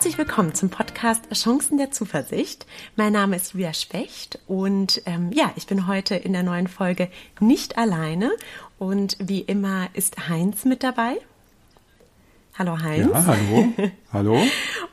Herzlich 0.00 0.16
willkommen 0.16 0.54
zum 0.54 0.70
Podcast 0.70 1.30
Chancen 1.34 1.76
der 1.76 1.90
Zuversicht. 1.90 2.64
Mein 2.96 3.12
Name 3.12 3.36
ist 3.36 3.52
Julia 3.52 3.74
Specht 3.74 4.38
und 4.46 5.02
ähm, 5.04 5.30
ja, 5.30 5.52
ich 5.56 5.66
bin 5.66 5.86
heute 5.86 6.14
in 6.14 6.32
der 6.32 6.42
neuen 6.42 6.68
Folge 6.68 7.10
nicht 7.38 7.76
alleine 7.76 8.30
und 8.78 9.18
wie 9.20 9.40
immer 9.40 9.90
ist 9.92 10.30
Heinz 10.30 10.64
mit 10.64 10.82
dabei. 10.82 11.18
Hallo 12.58 12.80
Heinz. 12.80 13.10
Ja, 13.12 13.26
hallo. 13.26 13.72
Hallo. 14.10 14.38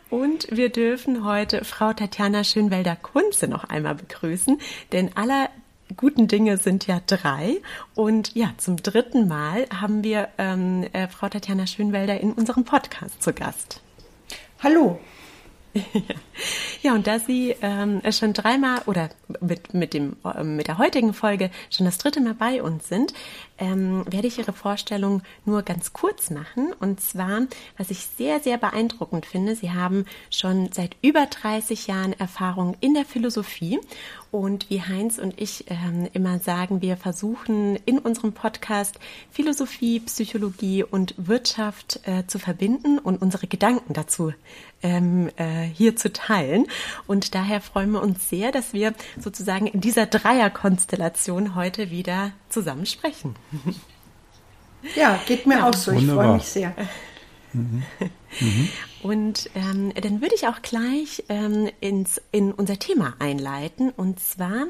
Und 0.10 0.50
wir 0.52 0.68
dürfen 0.68 1.24
heute 1.24 1.64
Frau 1.64 1.94
Tatjana 1.94 2.44
Schönwelder-Kunze 2.44 3.48
noch 3.48 3.64
einmal 3.64 3.96
begrüßen, 3.96 4.60
denn 4.92 5.16
aller 5.16 5.50
guten 5.96 6.28
Dinge 6.28 6.58
sind 6.58 6.86
ja 6.86 7.00
drei. 7.08 7.62
Und 7.96 8.36
ja, 8.36 8.50
zum 8.58 8.76
dritten 8.76 9.30
Mal 9.30 9.68
haben 9.74 10.04
wir 10.04 10.28
ähm, 10.38 10.86
äh, 10.92 11.08
Frau 11.08 11.30
Tatjana 11.30 11.66
Schönwelder 11.66 12.20
in 12.20 12.34
unserem 12.34 12.66
Podcast 12.66 13.24
zu 13.24 13.32
Gast. 13.32 13.82
Hallo. 14.60 15.00
Ja, 16.84 16.94
und 16.94 17.08
da 17.08 17.20
Sie 17.20 17.56
ähm, 17.62 18.02
schon 18.12 18.34
dreimal 18.34 18.82
oder 18.86 19.10
mit, 19.42 19.74
mit, 19.74 19.94
dem, 19.94 20.16
äh, 20.24 20.44
mit 20.44 20.68
der 20.68 20.78
heutigen 20.78 21.14
Folge 21.14 21.50
schon 21.70 21.86
das 21.86 21.98
dritte 21.98 22.22
Mal 22.22 22.36
bei 22.36 22.62
uns 22.62 22.88
sind, 22.88 23.14
ähm, 23.58 24.06
werde 24.10 24.28
ich 24.28 24.38
Ihre 24.38 24.54
Vorstellung 24.54 25.24
nur 25.46 25.64
ganz 25.64 25.94
kurz 25.94 26.30
machen. 26.30 26.74
Und 26.80 27.02
zwar, 27.02 27.42
was 27.78 27.90
ich 27.90 28.06
sehr, 28.18 28.40
sehr 28.40 28.58
beeindruckend 28.58 29.26
finde, 29.26 29.56
Sie 29.56 29.72
haben 29.72 30.06
schon 30.30 30.72
seit 30.72 30.96
über 31.02 31.26
30 31.26 31.88
Jahren 31.88 32.14
Erfahrung 32.14 32.78
in 32.80 32.94
der 32.94 33.06
Philosophie. 33.06 33.80
Und 34.30 34.70
wie 34.70 34.82
Heinz 34.82 35.18
und 35.18 35.40
ich 35.42 35.66
ähm, 35.70 36.10
immer 36.14 36.40
sagen, 36.40 36.82
wir 36.82 36.98
versuchen 36.98 37.78
in 37.86 37.98
unserem 37.98 38.34
Podcast 38.34 39.00
Philosophie, 39.32 40.02
Psychologie 40.02 40.84
und 40.84 41.16
Wirtschaft 41.18 42.02
äh, 42.04 42.28
zu 42.28 42.38
verbinden 42.38 43.00
und 43.00 43.22
unsere 43.22 43.48
Gedanken 43.48 43.94
dazu 43.94 44.34
ähm, 44.84 45.30
äh, 45.38 45.64
hier 45.64 45.96
zu 45.96 46.12
teilen. 46.12 46.68
Und 47.08 47.36
daher 47.36 47.62
freuen 47.62 47.92
wir 47.92 48.02
uns 48.02 48.30
sehr, 48.30 48.52
dass 48.52 48.74
wir 48.74 48.94
sozusagen 49.20 49.68
in 49.68 49.82
dieser 49.82 50.06
Dreierkonstellation 50.06 51.56
heute 51.56 51.92
wieder 51.92 52.32
zusammen 52.50 52.86
sprechen. 52.86 53.36
Ja, 54.96 55.20
geht 55.26 55.46
mir 55.46 55.60
ja. 55.60 55.70
auch 55.70 55.74
so. 55.74 55.92
Ich 55.92 56.06
freue 56.06 56.34
mich 56.34 56.44
sehr. 56.44 56.74
Mhm. 57.54 57.84
Mhm. 58.40 58.70
Und 59.04 59.50
ähm, 59.56 59.94
dann 59.96 60.22
würde 60.22 60.36
ich 60.36 60.48
auch 60.48 60.62
gleich 60.62 61.24
ähm, 61.30 61.70
ins, 61.80 62.22
in 62.32 62.52
unser 62.52 62.78
Thema 62.78 63.16
einleiten. 63.20 63.90
Und 63.90 64.20
zwar 64.20 64.68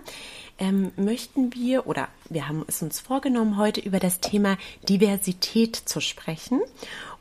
ähm, 0.60 0.92
möchten 0.96 1.54
wir 1.54 1.88
oder 1.88 2.08
wir 2.30 2.48
haben 2.48 2.64
es 2.68 2.82
uns 2.82 3.00
vorgenommen, 3.00 3.58
heute 3.58 3.82
über 3.82 4.00
das 4.00 4.20
Thema 4.20 4.58
Diversität 4.88 5.76
zu 5.76 6.00
sprechen. 6.02 6.62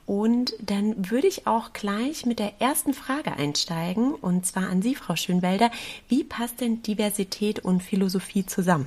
Und 0.07 0.55
dann 0.61 1.11
würde 1.11 1.27
ich 1.27 1.49
auch 1.49 1.73
gleich 1.73 2.27
mit 2.27 2.39
der 2.39 2.61
ersten 2.61 2.95
Frage 2.95 3.33
einsteigen, 3.33 4.15
und 4.15 4.47
zwar 4.47 4.69
an 4.69 4.81
Sie, 4.81 4.95
Frau 4.95 5.17
Schönwelder. 5.17 5.71
Wie 6.09 6.23
passt 6.23 6.61
denn 6.61 6.81
Diversität 6.83 7.59
und 7.59 7.83
Philosophie 7.83 8.47
zusammen? 8.47 8.87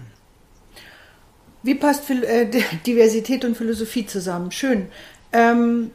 Wie 1.61 1.75
passt 1.75 2.09
äh, 2.09 2.49
Diversität 2.87 3.43
und 3.43 3.57
Philosophie 3.57 4.05
zusammen? 4.05 4.51
Schön. 4.51 4.87
Ähm, 5.33 5.91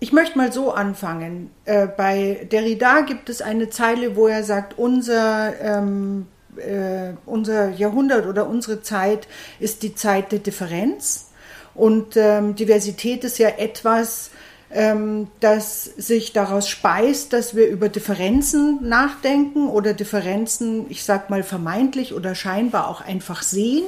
ich 0.00 0.12
möchte 0.12 0.36
mal 0.36 0.52
so 0.52 0.72
anfangen. 0.72 1.50
Äh, 1.66 1.86
bei 1.86 2.48
Derrida 2.50 3.02
gibt 3.02 3.28
es 3.28 3.40
eine 3.40 3.70
Zeile, 3.70 4.16
wo 4.16 4.26
er 4.26 4.42
sagt, 4.42 4.78
unser, 4.78 5.60
ähm, 5.60 6.26
äh, 6.56 7.12
unser 7.24 7.68
Jahrhundert 7.68 8.26
oder 8.26 8.48
unsere 8.48 8.82
Zeit 8.82 9.28
ist 9.60 9.84
die 9.84 9.94
Zeit 9.94 10.32
der 10.32 10.40
Differenz. 10.40 11.29
Und 11.74 12.16
ähm, 12.16 12.56
Diversität 12.56 13.24
ist 13.24 13.38
ja 13.38 13.48
etwas, 13.48 14.30
ähm, 14.72 15.28
das 15.40 15.84
sich 15.84 16.32
daraus 16.32 16.68
speist, 16.68 17.32
dass 17.32 17.56
wir 17.56 17.68
über 17.68 17.88
Differenzen 17.88 18.88
nachdenken 18.88 19.68
oder 19.68 19.94
Differenzen, 19.94 20.86
ich 20.88 21.04
sag 21.04 21.30
mal 21.30 21.42
vermeintlich 21.42 22.14
oder 22.14 22.34
scheinbar 22.34 22.88
auch 22.88 23.00
einfach 23.00 23.42
sehen. 23.42 23.84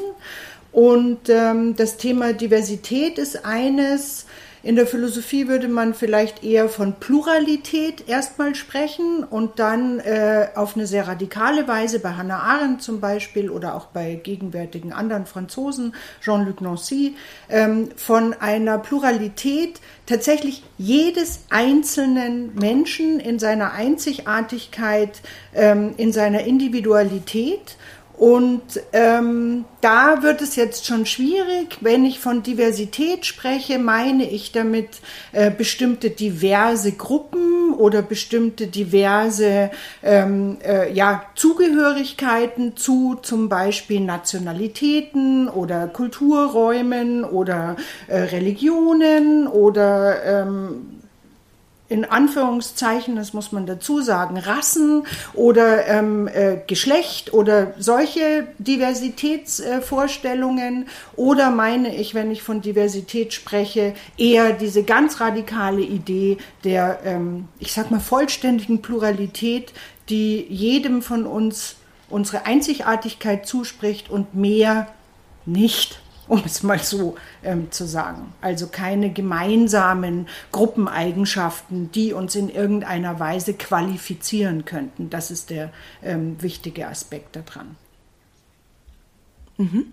Und 0.72 1.28
ähm, 1.28 1.76
das 1.76 1.98
Thema 1.98 2.32
Diversität 2.32 3.18
ist 3.18 3.44
eines, 3.44 4.26
in 4.64 4.76
der 4.76 4.86
Philosophie 4.86 5.48
würde 5.48 5.66
man 5.66 5.92
vielleicht 5.92 6.44
eher 6.44 6.68
von 6.68 6.94
Pluralität 7.00 8.08
erstmal 8.08 8.54
sprechen 8.54 9.24
und 9.24 9.58
dann 9.58 9.98
äh, 9.98 10.48
auf 10.54 10.76
eine 10.76 10.86
sehr 10.86 11.08
radikale 11.08 11.66
Weise 11.66 11.98
bei 11.98 12.10
Hannah 12.10 12.38
Arendt 12.38 12.80
zum 12.80 13.00
Beispiel 13.00 13.50
oder 13.50 13.74
auch 13.74 13.86
bei 13.86 14.14
gegenwärtigen 14.14 14.92
anderen 14.92 15.26
Franzosen, 15.26 15.94
Jean-Luc 16.20 16.60
Nancy, 16.60 17.16
ähm, 17.48 17.88
von 17.96 18.34
einer 18.34 18.78
Pluralität 18.78 19.80
tatsächlich 20.06 20.62
jedes 20.78 21.40
einzelnen 21.50 22.54
Menschen 22.54 23.18
in 23.18 23.40
seiner 23.40 23.72
Einzigartigkeit, 23.72 25.22
ähm, 25.54 25.94
in 25.96 26.12
seiner 26.12 26.44
Individualität 26.44 27.76
und 28.22 28.62
ähm, 28.92 29.64
da 29.80 30.22
wird 30.22 30.42
es 30.42 30.54
jetzt 30.54 30.86
schon 30.86 31.06
schwierig. 31.06 31.78
Wenn 31.80 32.04
ich 32.04 32.20
von 32.20 32.44
Diversität 32.44 33.26
spreche, 33.26 33.80
meine 33.80 34.30
ich 34.30 34.52
damit 34.52 35.00
äh, 35.32 35.50
bestimmte 35.50 36.08
diverse 36.10 36.92
Gruppen 36.92 37.74
oder 37.74 38.00
bestimmte 38.00 38.68
diverse 38.68 39.72
ähm, 40.04 40.58
äh, 40.64 40.92
ja, 40.92 41.24
Zugehörigkeiten 41.34 42.76
zu 42.76 43.18
zum 43.20 43.48
Beispiel 43.48 43.98
Nationalitäten 43.98 45.48
oder 45.48 45.88
Kulturräumen 45.88 47.24
oder 47.24 47.74
äh, 48.06 48.18
Religionen 48.18 49.48
oder 49.48 50.24
ähm, 50.24 51.01
in 51.92 52.04
Anführungszeichen, 52.06 53.16
das 53.16 53.34
muss 53.34 53.52
man 53.52 53.66
dazu 53.66 54.00
sagen, 54.00 54.38
Rassen 54.38 55.06
oder 55.34 55.86
ähm, 55.86 56.26
äh, 56.26 56.56
Geschlecht 56.66 57.34
oder 57.34 57.74
solche 57.78 58.48
Diversitätsvorstellungen? 58.58 60.84
Äh, 60.84 60.86
oder 61.16 61.50
meine 61.50 61.94
ich, 61.94 62.14
wenn 62.14 62.30
ich 62.30 62.42
von 62.42 62.62
Diversität 62.62 63.34
spreche, 63.34 63.92
eher 64.16 64.54
diese 64.54 64.84
ganz 64.84 65.20
radikale 65.20 65.82
Idee 65.82 66.38
der, 66.64 67.00
ähm, 67.04 67.48
ich 67.58 67.74
sag 67.74 67.90
mal, 67.90 68.00
vollständigen 68.00 68.80
Pluralität, 68.80 69.74
die 70.08 70.46
jedem 70.48 71.02
von 71.02 71.26
uns 71.26 71.76
unsere 72.08 72.46
Einzigartigkeit 72.46 73.46
zuspricht 73.46 74.08
und 74.10 74.34
mehr 74.34 74.86
nicht? 75.44 76.00
Um 76.32 76.42
es 76.46 76.62
mal 76.62 76.78
so 76.78 77.16
ähm, 77.44 77.70
zu 77.70 77.86
sagen. 77.86 78.32
Also 78.40 78.66
keine 78.68 79.12
gemeinsamen 79.12 80.28
Gruppeneigenschaften, 80.50 81.92
die 81.92 82.14
uns 82.14 82.34
in 82.34 82.48
irgendeiner 82.48 83.20
Weise 83.20 83.52
qualifizieren 83.52 84.64
könnten. 84.64 85.10
Das 85.10 85.30
ist 85.30 85.50
der 85.50 85.70
ähm, 86.02 86.40
wichtige 86.40 86.88
Aspekt 86.88 87.36
daran. 87.36 87.76
Mhm. 89.58 89.92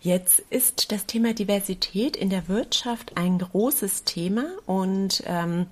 Jetzt 0.00 0.44
ist 0.50 0.92
das 0.92 1.06
Thema 1.06 1.34
Diversität 1.34 2.16
in 2.16 2.30
der 2.30 2.46
Wirtschaft 2.46 3.16
ein 3.16 3.38
großes 3.38 4.04
Thema 4.04 4.44
und 4.64 5.24
ähm, 5.26 5.66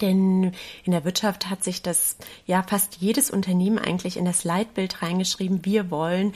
denn 0.00 0.52
in 0.84 0.92
der 0.92 1.04
Wirtschaft 1.04 1.48
hat 1.48 1.64
sich 1.64 1.82
das 1.82 2.16
ja 2.44 2.62
fast 2.62 2.96
jedes 2.96 3.30
Unternehmen 3.30 3.78
eigentlich 3.78 4.16
in 4.16 4.24
das 4.24 4.44
Leitbild 4.44 5.02
reingeschrieben. 5.02 5.64
Wir 5.64 5.90
wollen 5.90 6.32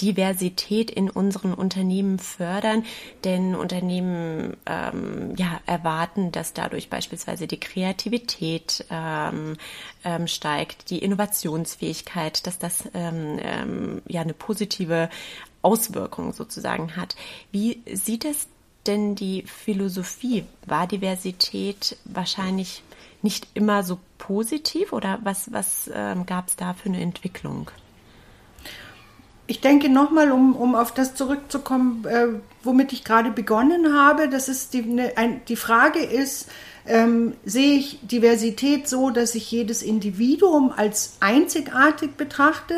Diversität 0.00 0.90
in 0.90 1.10
unseren 1.10 1.52
Unternehmen 1.54 2.18
fördern, 2.18 2.84
denn 3.24 3.54
Unternehmen 3.54 4.56
ähm, 4.66 5.34
ja, 5.36 5.60
erwarten, 5.66 6.32
dass 6.32 6.54
dadurch 6.54 6.88
beispielsweise 6.88 7.46
die 7.46 7.60
Kreativität 7.60 8.84
ähm, 8.90 9.56
ähm, 10.04 10.26
steigt, 10.26 10.90
die 10.90 10.98
Innovationsfähigkeit, 10.98 12.46
dass 12.46 12.58
das 12.58 12.88
ähm, 12.94 13.38
ähm, 13.40 14.02
ja 14.08 14.22
eine 14.22 14.34
positive 14.34 15.10
Auswirkung 15.60 16.32
sozusagen 16.32 16.96
hat. 16.96 17.14
Wie 17.50 17.82
sieht 17.92 18.24
es 18.24 18.48
denn 18.86 19.14
die 19.14 19.42
Philosophie? 19.42 20.44
War 20.66 20.86
Diversität 20.86 21.96
wahrscheinlich 22.04 22.82
nicht 23.20 23.46
immer 23.54 23.84
so 23.84 24.00
positiv 24.18 24.92
oder 24.92 25.20
was, 25.22 25.52
was 25.52 25.90
ähm, 25.94 26.26
gab 26.26 26.48
es 26.48 26.56
da 26.56 26.74
für 26.74 26.88
eine 26.88 27.00
Entwicklung? 27.00 27.70
Ich 29.46 29.60
denke 29.60 29.88
nochmal, 29.88 30.30
um, 30.30 30.54
um 30.54 30.74
auf 30.74 30.92
das 30.92 31.14
zurückzukommen, 31.14 32.04
äh, 32.06 32.28
womit 32.62 32.92
ich 32.92 33.04
gerade 33.04 33.30
begonnen 33.30 33.94
habe, 33.94 34.28
das 34.28 34.48
ist 34.48 34.72
die, 34.72 34.82
ne, 34.82 35.12
ein, 35.16 35.42
die 35.48 35.56
Frage 35.56 36.00
ist, 36.00 36.48
ähm, 36.86 37.34
sehe 37.44 37.74
ich 37.78 38.00
Diversität 38.02 38.88
so, 38.88 39.10
dass 39.10 39.34
ich 39.34 39.50
jedes 39.50 39.82
Individuum 39.82 40.72
als 40.76 41.16
einzigartig 41.20 42.16
betrachte? 42.16 42.74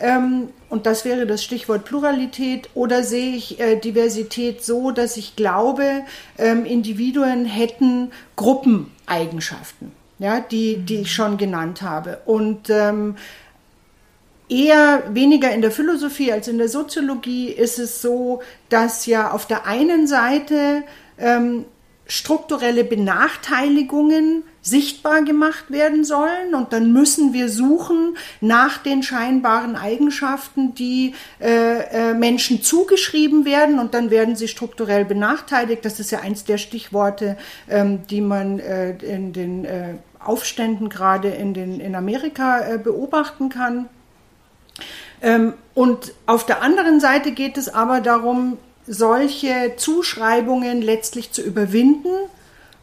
Ähm, 0.00 0.48
und 0.70 0.86
das 0.86 1.04
wäre 1.04 1.26
das 1.26 1.44
Stichwort 1.44 1.84
Pluralität. 1.84 2.70
Oder 2.74 3.02
sehe 3.02 3.34
ich 3.36 3.60
äh, 3.60 3.76
Diversität 3.76 4.64
so, 4.64 4.90
dass 4.90 5.16
ich 5.16 5.36
glaube, 5.36 6.02
ähm, 6.38 6.64
Individuen 6.64 7.44
hätten 7.44 8.10
Gruppeneigenschaften, 8.36 9.92
ja, 10.18 10.40
die, 10.40 10.78
die 10.78 11.02
ich 11.02 11.12
schon 11.12 11.36
genannt 11.36 11.82
habe. 11.82 12.20
Und 12.24 12.70
ähm, 12.70 13.16
eher 14.52 15.02
weniger 15.14 15.50
in 15.50 15.62
der 15.62 15.70
Philosophie 15.70 16.32
als 16.32 16.48
in 16.48 16.58
der 16.58 16.68
Soziologie 16.68 17.48
ist 17.48 17.78
es 17.78 18.02
so, 18.02 18.42
dass 18.68 19.06
ja 19.06 19.30
auf 19.30 19.46
der 19.46 19.66
einen 19.66 20.06
Seite 20.06 20.84
ähm, 21.18 21.64
strukturelle 22.06 22.84
Benachteiligungen 22.84 24.42
sichtbar 24.60 25.22
gemacht 25.22 25.70
werden 25.70 26.04
sollen 26.04 26.54
und 26.54 26.72
dann 26.72 26.92
müssen 26.92 27.32
wir 27.32 27.48
suchen 27.48 28.16
nach 28.40 28.78
den 28.78 29.02
scheinbaren 29.02 29.76
Eigenschaften, 29.76 30.74
die 30.74 31.14
äh, 31.40 32.10
äh, 32.10 32.14
Menschen 32.14 32.62
zugeschrieben 32.62 33.44
werden 33.44 33.78
und 33.78 33.94
dann 33.94 34.10
werden 34.10 34.36
sie 34.36 34.48
strukturell 34.48 35.04
benachteiligt. 35.04 35.84
Das 35.84 35.98
ist 36.00 36.10
ja 36.10 36.20
eins 36.20 36.44
der 36.44 36.58
Stichworte, 36.58 37.38
ähm, 37.68 38.06
die 38.08 38.20
man 38.20 38.58
äh, 38.58 38.90
in 38.98 39.32
den 39.32 39.64
äh, 39.64 39.94
Aufständen 40.20 40.90
gerade 40.90 41.28
in, 41.28 41.54
den, 41.54 41.80
in 41.80 41.94
Amerika 41.94 42.60
äh, 42.60 42.78
beobachten 42.78 43.48
kann. 43.48 43.88
Ähm, 45.22 45.54
und 45.74 46.12
auf 46.26 46.44
der 46.44 46.60
anderen 46.60 47.00
Seite 47.00 47.32
geht 47.32 47.56
es 47.56 47.72
aber 47.72 48.00
darum, 48.00 48.58
solche 48.86 49.74
Zuschreibungen 49.76 50.82
letztlich 50.82 51.32
zu 51.32 51.40
überwinden 51.40 52.10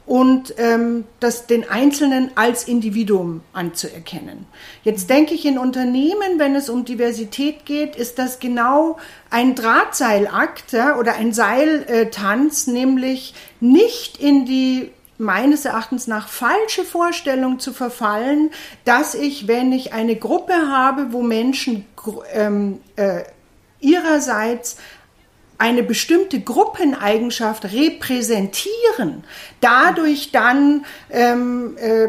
und 0.09 0.55
ähm, 0.57 1.03
das 1.19 1.45
den 1.45 1.69
Einzelnen 1.69 2.31
als 2.33 2.67
Individuum 2.67 3.41
anzuerkennen. 3.53 4.47
Jetzt 4.83 5.09
denke 5.09 5.35
ich 5.35 5.45
in 5.45 5.59
Unternehmen, 5.59 6.39
wenn 6.39 6.55
es 6.55 6.67
um 6.67 6.83
Diversität 6.83 7.65
geht, 7.65 7.95
ist 7.95 8.17
das 8.17 8.39
genau 8.39 8.97
ein 9.29 9.53
Drahtseilakt 9.53 10.71
ja, 10.71 10.97
oder 10.97 11.15
ein 11.15 11.31
Seiltanz, 11.31 12.65
nämlich 12.65 13.35
nicht 13.59 14.17
in 14.17 14.45
die 14.45 14.89
meines 15.19 15.65
Erachtens 15.65 16.07
nach 16.07 16.29
falsche 16.29 16.85
Vorstellung 16.85 17.59
zu 17.59 17.73
verfallen, 17.73 18.51
dass 18.85 19.13
ich, 19.13 19.47
wenn 19.47 19.71
ich 19.73 19.93
eine 19.93 20.15
Gruppe 20.15 20.53
habe, 20.53 21.11
wo 21.11 21.21
Menschen 21.21 21.85
ähm, 22.33 22.79
äh, 22.95 23.23
ihrerseits 23.79 24.77
eine 25.57 25.83
bestimmte 25.83 26.39
Gruppeneigenschaft 26.39 27.65
repräsentieren, 27.65 29.25
dadurch 29.59 30.31
dann 30.31 30.85
ähm, 31.09 31.77
äh, 31.77 32.07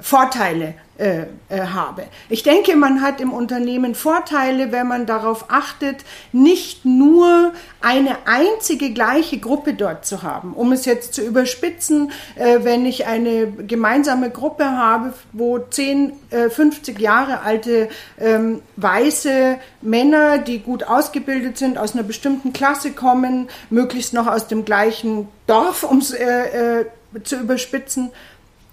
Vorteile 0.00 0.74
äh, 0.98 1.26
äh, 1.48 1.60
habe. 1.66 2.04
Ich 2.28 2.42
denke, 2.42 2.76
man 2.76 3.02
hat 3.02 3.20
im 3.20 3.32
Unternehmen 3.32 3.94
Vorteile, 3.94 4.72
wenn 4.72 4.88
man 4.88 5.06
darauf 5.06 5.46
achtet, 5.48 6.04
nicht 6.32 6.84
nur 6.84 7.52
eine 7.82 8.16
einzige 8.26 8.92
gleiche 8.92 9.38
Gruppe 9.38 9.74
dort 9.74 10.06
zu 10.06 10.22
haben. 10.22 10.54
Um 10.54 10.72
es 10.72 10.84
jetzt 10.84 11.14
zu 11.14 11.22
überspitzen, 11.22 12.12
äh, 12.36 12.60
wenn 12.62 12.86
ich 12.86 13.06
eine 13.06 13.50
gemeinsame 13.50 14.30
Gruppe 14.30 14.64
habe, 14.64 15.12
wo 15.32 15.58
10, 15.58 16.12
50 16.50 16.98
äh, 16.98 17.02
Jahre 17.02 17.40
alte 17.40 17.88
ähm, 18.18 18.62
weiße 18.76 19.58
Männer, 19.82 20.38
die 20.38 20.60
gut 20.60 20.84
ausgebildet 20.84 21.58
sind, 21.58 21.76
aus 21.76 21.94
einer 21.94 22.04
bestimmten 22.04 22.52
Klasse 22.52 22.92
kommen, 22.92 23.48
möglichst 23.68 24.14
noch 24.14 24.26
aus 24.26 24.46
dem 24.46 24.64
gleichen 24.64 25.28
Dorf, 25.46 25.82
um 25.82 25.98
es 25.98 26.12
äh, 26.12 26.86
zu 27.24 27.36
überspitzen, 27.36 28.10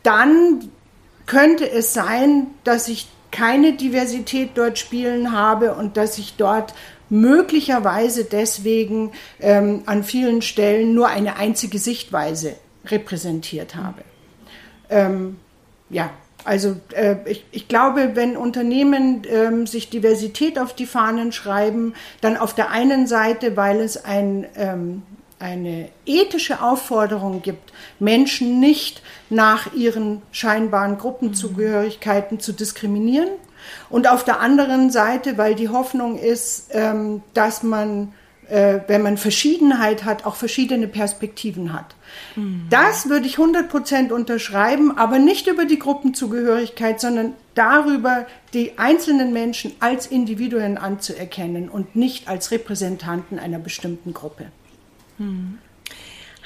dann 0.03 0.69
könnte 1.25 1.69
es 1.69 1.93
sein, 1.93 2.47
dass 2.63 2.87
ich 2.87 3.07
keine 3.31 3.73
Diversität 3.73 4.51
dort 4.55 4.79
spielen 4.79 5.31
habe 5.31 5.73
und 5.73 5.97
dass 5.97 6.17
ich 6.17 6.35
dort 6.37 6.73
möglicherweise 7.09 8.25
deswegen 8.25 9.11
ähm, 9.39 9.83
an 9.85 10.03
vielen 10.03 10.41
Stellen 10.41 10.93
nur 10.93 11.07
eine 11.07 11.35
einzige 11.37 11.79
Sichtweise 11.79 12.55
repräsentiert 12.85 13.75
habe. 13.75 14.03
Ähm, 14.89 15.37
ja, 15.89 16.11
also 16.45 16.75
äh, 16.93 17.17
ich, 17.25 17.45
ich, 17.51 17.67
glaube, 17.67 18.11
wenn 18.15 18.37
Unternehmen 18.37 19.23
ähm, 19.29 19.67
sich 19.67 19.89
Diversität 19.89 20.57
auf 20.57 20.73
die 20.73 20.85
Fahnen 20.85 21.31
schreiben, 21.31 21.93
dann 22.21 22.37
auf 22.37 22.55
der 22.55 22.71
einen 22.71 23.07
Seite, 23.07 23.57
weil 23.57 23.81
es 23.81 24.03
ein 24.03 24.47
ähm, 24.55 25.03
eine 25.39 25.89
ethische 26.05 26.61
Aufforderung 26.61 27.41
gibt, 27.41 27.71
Menschen 27.97 28.59
nicht 28.59 29.01
nach 29.29 29.73
ihren 29.73 30.21
scheinbaren 30.31 30.97
Gruppenzugehörigkeiten 30.97 32.39
zu 32.39 32.51
diskriminieren. 32.51 33.29
Und 33.89 34.07
auf 34.07 34.23
der 34.23 34.39
anderen 34.39 34.91
Seite, 34.91 35.37
weil 35.37 35.55
die 35.55 35.69
Hoffnung 35.69 36.17
ist, 36.17 36.69
ähm, 36.71 37.21
dass 37.33 37.63
man, 37.63 38.13
äh, 38.49 38.79
wenn 38.87 39.01
man 39.01 39.17
Verschiedenheit 39.17 40.05
hat, 40.05 40.25
auch 40.25 40.35
verschiedene 40.35 40.87
Perspektiven 40.87 41.73
hat. 41.73 41.95
Mhm. 42.35 42.67
Das 42.69 43.09
würde 43.09 43.25
ich 43.25 43.37
100 43.37 43.69
Prozent 43.69 44.11
unterschreiben, 44.11 44.97
aber 44.97 45.19
nicht 45.19 45.47
über 45.47 45.65
die 45.65 45.79
Gruppenzugehörigkeit, 45.79 46.99
sondern 46.99 47.33
darüber, 47.55 48.25
die 48.53 48.77
einzelnen 48.77 49.33
Menschen 49.33 49.73
als 49.79 50.07
Individuen 50.07 50.77
anzuerkennen 50.77 51.69
und 51.69 51.95
nicht 51.95 52.27
als 52.27 52.51
Repräsentanten 52.51 53.39
einer 53.39 53.59
bestimmten 53.59 54.13
Gruppe. 54.13 54.45
Hm. 55.17 55.59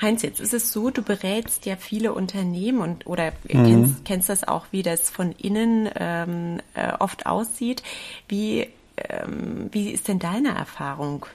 Heinz, 0.03 0.21
jetzt 0.21 0.41
ist 0.41 0.53
es 0.53 0.71
so, 0.73 0.89
du 0.89 1.01
berätst 1.01 1.65
ja 1.65 1.77
viele 1.77 2.13
Unternehmen 2.13 2.79
und 2.81 3.07
oder 3.07 3.31
mhm. 3.43 3.65
kennst, 3.65 4.05
kennst 4.05 4.29
das 4.29 4.47
auch, 4.47 4.65
wie 4.71 4.83
das 4.83 5.09
von 5.09 5.31
innen 5.31 5.89
ähm, 5.95 6.59
äh, 6.73 6.91
oft 6.99 7.25
aussieht. 7.25 7.81
Wie, 8.27 8.67
ähm, 8.97 9.69
wie 9.71 9.89
ist 9.91 10.09
denn 10.09 10.19
deine 10.19 10.49
Erfahrung 10.49 11.25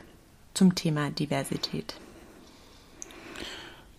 zum 0.54 0.74
Thema 0.74 1.10
Diversität? 1.10 1.94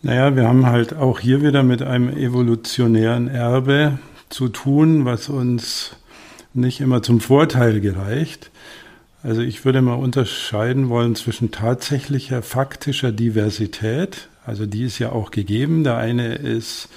Naja, 0.01 0.36
wir 0.36 0.48
haben 0.48 0.66
halt 0.68 0.95
auch 0.95 1.19
hier 1.19 1.42
wieder 1.42 1.63
mit 1.63 1.81
einem 1.81 2.16
evolutionären 2.16 3.27
Erbe 3.27 4.00
zu 4.30 4.48
tun, 4.48 5.04
was 5.04 5.27
uns 5.27 5.95
nicht 6.54 6.80
immer 6.80 7.01
zum 7.01 7.19
Vorteil 7.19 7.81
gereicht. 7.81 8.51
Also 9.21 9.42
ich 9.42 9.66
würde 9.66 9.81
mal 9.81 9.95
unterscheiden 9.95 10.89
wollen 10.89 11.16
zwischen 11.16 11.51
tatsächlicher 11.51 12.42
faktischer 12.42 13.12
Diversität, 13.12 14.30
also 14.45 14.66
die 14.66 14.83
ist 14.83 14.98
ja 15.00 15.12
auch 15.12 15.31
gegeben. 15.31 15.83
Der 15.83 15.98
eine 15.98 16.36
ist 16.36 16.89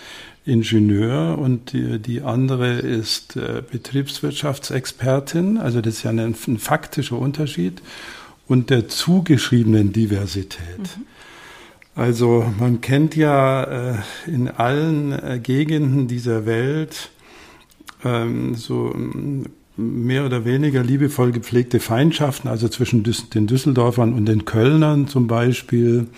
Ingenieur 0.44 1.38
und 1.38 1.72
die, 1.72 1.98
die 1.98 2.22
andere 2.22 2.74
ist 2.74 3.36
äh, 3.36 3.62
Betriebswirtschaftsexpertin, 3.68 5.58
also 5.58 5.80
das 5.80 5.94
ist 5.94 6.02
ja 6.04 6.10
ein, 6.10 6.18
ein, 6.18 6.58
faktischer 6.58 7.18
Unterschied, 7.18 7.82
und 8.48 8.70
der 8.70 8.88
zugeschriebenen 8.88 9.92
Diversität. 9.92 10.78
Mhm. 10.78 11.06
Also 11.94 12.50
man 12.58 12.80
kennt 12.80 13.14
ja 13.16 13.64
äh, 13.64 13.94
in 14.26 14.48
allen 14.48 15.12
äh, 15.12 15.38
Gegenden 15.40 16.08
dieser 16.08 16.46
Welt 16.46 17.10
ähm, 18.04 18.54
so 18.54 18.94
mehr 19.82 20.24
oder 20.24 20.44
weniger 20.44 20.82
liebevoll 20.82 21.32
gepflegte 21.32 21.80
Feindschaften, 21.80 22.48
also 22.48 22.68
zwischen 22.68 23.02
den 23.02 23.46
Düsseldorfern 23.46 24.12
und 24.12 24.26
den 24.26 24.44
Kölnern 24.44 25.08
zum 25.08 25.26
Beispiel, 25.26 26.08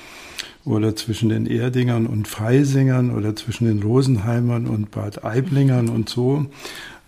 oder 0.64 0.96
zwischen 0.96 1.28
den 1.28 1.46
Erdingern 1.46 2.06
und 2.06 2.26
Freisingern 2.26 3.10
oder 3.10 3.36
zwischen 3.36 3.66
den 3.66 3.82
Rosenheimern 3.82 4.66
und 4.66 4.90
Bad 4.90 5.24
Aiblingern 5.24 5.88
und 5.88 6.08
so. 6.08 6.46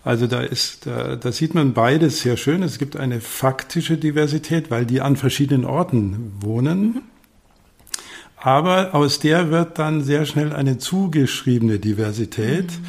Also 0.03 0.27
da 0.27 0.41
ist, 0.41 0.85
da, 0.85 1.15
da 1.15 1.31
sieht 1.31 1.53
man 1.53 1.73
beides 1.73 2.21
sehr 2.21 2.37
schön. 2.37 2.63
Es 2.63 2.77
gibt 2.77 2.95
eine 2.95 3.19
faktische 3.19 3.97
Diversität, 3.97 4.71
weil 4.71 4.85
die 4.85 5.01
an 5.01 5.15
verschiedenen 5.15 5.65
Orten 5.65 6.33
wohnen. 6.39 7.01
Aber 8.37 8.93
aus 8.93 9.19
der 9.19 9.49
wird 9.49 9.79
dann 9.79 10.03
sehr 10.03 10.25
schnell 10.25 10.53
eine 10.53 10.77
zugeschriebene 10.77 11.79
Diversität. 11.79 12.71
Mhm 12.71 12.85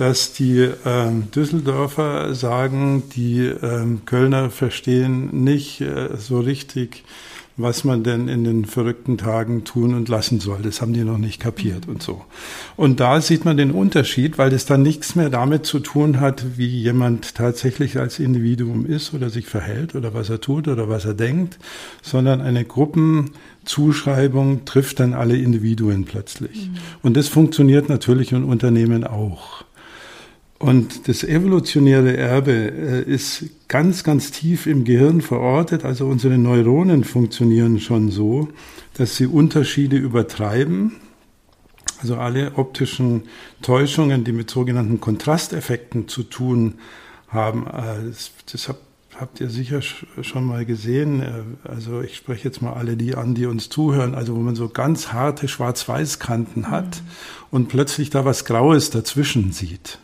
dass 0.00 0.32
die 0.32 0.66
ähm, 0.86 1.30
Düsseldorfer 1.30 2.34
sagen, 2.34 3.02
die 3.14 3.40
ähm, 3.40 4.00
Kölner 4.06 4.48
verstehen 4.48 5.44
nicht 5.44 5.82
äh, 5.82 6.16
so 6.16 6.40
richtig, 6.40 7.04
was 7.58 7.84
man 7.84 8.02
denn 8.02 8.26
in 8.26 8.44
den 8.44 8.64
verrückten 8.64 9.18
Tagen 9.18 9.64
tun 9.64 9.92
und 9.92 10.08
lassen 10.08 10.40
soll. 10.40 10.62
Das 10.62 10.80
haben 10.80 10.94
die 10.94 11.04
noch 11.04 11.18
nicht 11.18 11.38
kapiert 11.38 11.86
und 11.86 12.02
so. 12.02 12.24
Und 12.76 12.98
da 12.98 13.20
sieht 13.20 13.44
man 13.44 13.58
den 13.58 13.72
Unterschied, 13.72 14.38
weil 14.38 14.54
es 14.54 14.64
dann 14.64 14.82
nichts 14.82 15.16
mehr 15.16 15.28
damit 15.28 15.66
zu 15.66 15.80
tun 15.80 16.18
hat, 16.18 16.56
wie 16.56 16.66
jemand 16.66 17.34
tatsächlich 17.34 17.98
als 17.98 18.18
Individuum 18.18 18.86
ist 18.86 19.12
oder 19.12 19.28
sich 19.28 19.48
verhält 19.48 19.94
oder 19.94 20.14
was 20.14 20.30
er 20.30 20.40
tut 20.40 20.66
oder 20.66 20.88
was 20.88 21.04
er 21.04 21.12
denkt, 21.12 21.58
sondern 22.00 22.40
eine 22.40 22.64
Gruppenzuschreibung 22.64 24.64
trifft 24.64 25.00
dann 25.00 25.12
alle 25.12 25.36
Individuen 25.36 26.06
plötzlich. 26.06 26.70
Mhm. 26.70 26.76
Und 27.02 27.18
das 27.18 27.28
funktioniert 27.28 27.90
natürlich 27.90 28.32
in 28.32 28.44
Unternehmen 28.44 29.04
auch. 29.04 29.66
Und 30.60 31.08
das 31.08 31.24
evolutionäre 31.24 32.18
Erbe 32.18 32.52
äh, 32.52 33.02
ist 33.02 33.46
ganz, 33.66 34.04
ganz 34.04 34.30
tief 34.30 34.66
im 34.66 34.84
Gehirn 34.84 35.22
verortet. 35.22 35.86
Also 35.86 36.06
unsere 36.06 36.36
Neuronen 36.36 37.02
funktionieren 37.02 37.80
schon 37.80 38.10
so, 38.10 38.48
dass 38.92 39.16
sie 39.16 39.26
Unterschiede 39.26 39.96
übertreiben. 39.96 40.96
Also 42.02 42.16
alle 42.16 42.56
optischen 42.56 43.22
Täuschungen, 43.62 44.22
die 44.24 44.32
mit 44.32 44.50
sogenannten 44.50 45.00
Kontrasteffekten 45.00 46.08
zu 46.08 46.24
tun 46.24 46.74
haben, 47.28 47.66
äh, 47.66 48.08
das, 48.08 48.32
das 48.52 48.68
habt, 48.68 48.82
habt 49.18 49.40
ihr 49.40 49.48
sicher 49.48 49.80
schon 49.80 50.44
mal 50.44 50.66
gesehen. 50.66 51.22
Äh, 51.22 51.68
also 51.70 52.02
ich 52.02 52.16
spreche 52.16 52.48
jetzt 52.48 52.60
mal 52.60 52.74
alle 52.74 52.98
die 52.98 53.14
an, 53.14 53.34
die 53.34 53.46
uns 53.46 53.70
zuhören. 53.70 54.14
Also 54.14 54.36
wo 54.36 54.40
man 54.40 54.56
so 54.56 54.68
ganz 54.68 55.10
harte 55.10 55.48
Schwarz-Weiß-Kanten 55.48 56.70
hat 56.70 56.96
mhm. 56.96 57.46
und 57.50 57.68
plötzlich 57.68 58.10
da 58.10 58.26
was 58.26 58.44
Graues 58.44 58.90
dazwischen 58.90 59.52
sieht. 59.52 59.98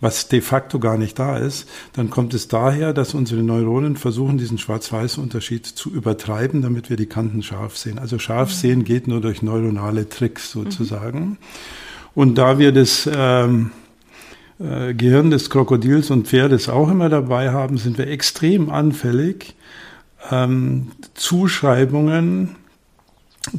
Was 0.00 0.28
de 0.28 0.40
facto 0.40 0.78
gar 0.78 0.98
nicht 0.98 1.18
da 1.18 1.38
ist, 1.38 1.68
dann 1.94 2.10
kommt 2.10 2.34
es 2.34 2.48
daher, 2.48 2.92
dass 2.92 3.14
unsere 3.14 3.42
Neuronen 3.42 3.96
versuchen, 3.96 4.36
diesen 4.36 4.58
Schwarz-Weiß-Unterschied 4.58 5.66
zu 5.66 5.90
übertreiben, 5.90 6.62
damit 6.62 6.90
wir 6.90 6.96
die 6.96 7.06
Kanten 7.06 7.42
scharf 7.42 7.76
sehen. 7.76 7.98
Also 7.98 8.18
scharf 8.18 8.52
sehen 8.52 8.84
geht 8.84 9.08
nur 9.08 9.20
durch 9.20 9.42
neuronale 9.42 10.08
Tricks 10.08 10.52
sozusagen. 10.52 11.20
Mhm. 11.20 11.36
Und 12.14 12.36
da 12.36 12.58
wir 12.58 12.72
das 12.72 13.08
ähm, 13.12 13.70
äh, 14.58 14.94
Gehirn 14.94 15.30
des 15.30 15.50
Krokodils 15.50 16.10
und 16.10 16.28
Pferdes 16.28 16.68
auch 16.68 16.90
immer 16.90 17.08
dabei 17.08 17.50
haben, 17.50 17.78
sind 17.78 17.98
wir 17.98 18.08
extrem 18.08 18.70
anfällig, 18.70 19.54
ähm, 20.30 20.92
Zuschreibungen 21.14 22.56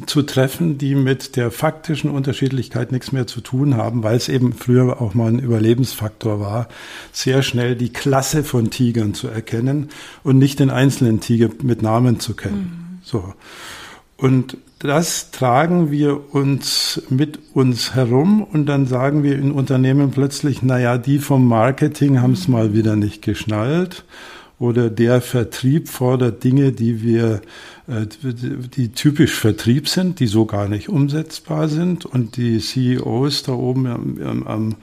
zu 0.06 0.22
treffen, 0.22 0.78
die 0.78 0.94
mit 0.94 1.36
der 1.36 1.50
faktischen 1.50 2.10
Unterschiedlichkeit 2.10 2.92
nichts 2.92 3.12
mehr 3.12 3.26
zu 3.26 3.40
tun 3.40 3.76
haben, 3.76 4.02
weil 4.02 4.16
es 4.16 4.28
eben 4.28 4.52
früher 4.52 5.00
auch 5.00 5.14
mal 5.14 5.28
ein 5.28 5.38
Überlebensfaktor 5.38 6.40
war, 6.40 6.68
sehr 7.12 7.42
schnell 7.42 7.76
die 7.76 7.92
Klasse 7.92 8.44
von 8.44 8.70
Tigern 8.70 9.14
zu 9.14 9.28
erkennen 9.28 9.88
und 10.22 10.38
nicht 10.38 10.60
den 10.60 10.70
einzelnen 10.70 11.20
Tiger 11.20 11.48
mit 11.62 11.82
Namen 11.82 12.20
zu 12.20 12.34
kennen. 12.34 12.98
Mhm. 12.98 12.98
So. 13.02 13.34
Und 14.16 14.56
das 14.80 15.30
tragen 15.30 15.90
wir 15.90 16.34
uns 16.34 17.02
mit 17.08 17.38
uns 17.54 17.94
herum 17.94 18.42
und 18.42 18.66
dann 18.66 18.86
sagen 18.86 19.22
wir 19.22 19.36
in 19.36 19.50
Unternehmen 19.50 20.10
plötzlich, 20.10 20.62
naja, 20.62 20.98
die 20.98 21.18
vom 21.18 21.46
Marketing 21.46 22.20
haben 22.20 22.32
es 22.32 22.46
mal 22.46 22.74
wieder 22.74 22.96
nicht 22.96 23.22
geschnallt 23.22 24.04
oder 24.58 24.90
der 24.90 25.20
Vertrieb 25.20 25.88
fordert 25.88 26.42
Dinge, 26.42 26.72
die 26.72 27.02
wir, 27.02 27.40
äh, 27.86 28.06
die 28.76 28.90
typisch 28.90 29.34
Vertrieb 29.34 29.88
sind, 29.88 30.18
die 30.18 30.26
so 30.26 30.46
gar 30.46 30.68
nicht 30.68 30.88
umsetzbar 30.88 31.68
sind 31.68 32.04
und 32.04 32.36
die 32.36 32.58
CEOs 32.58 33.44
da 33.44 33.52
oben 33.52 33.86
am, 33.86 34.18
am, 34.20 34.46
am 34.46 34.76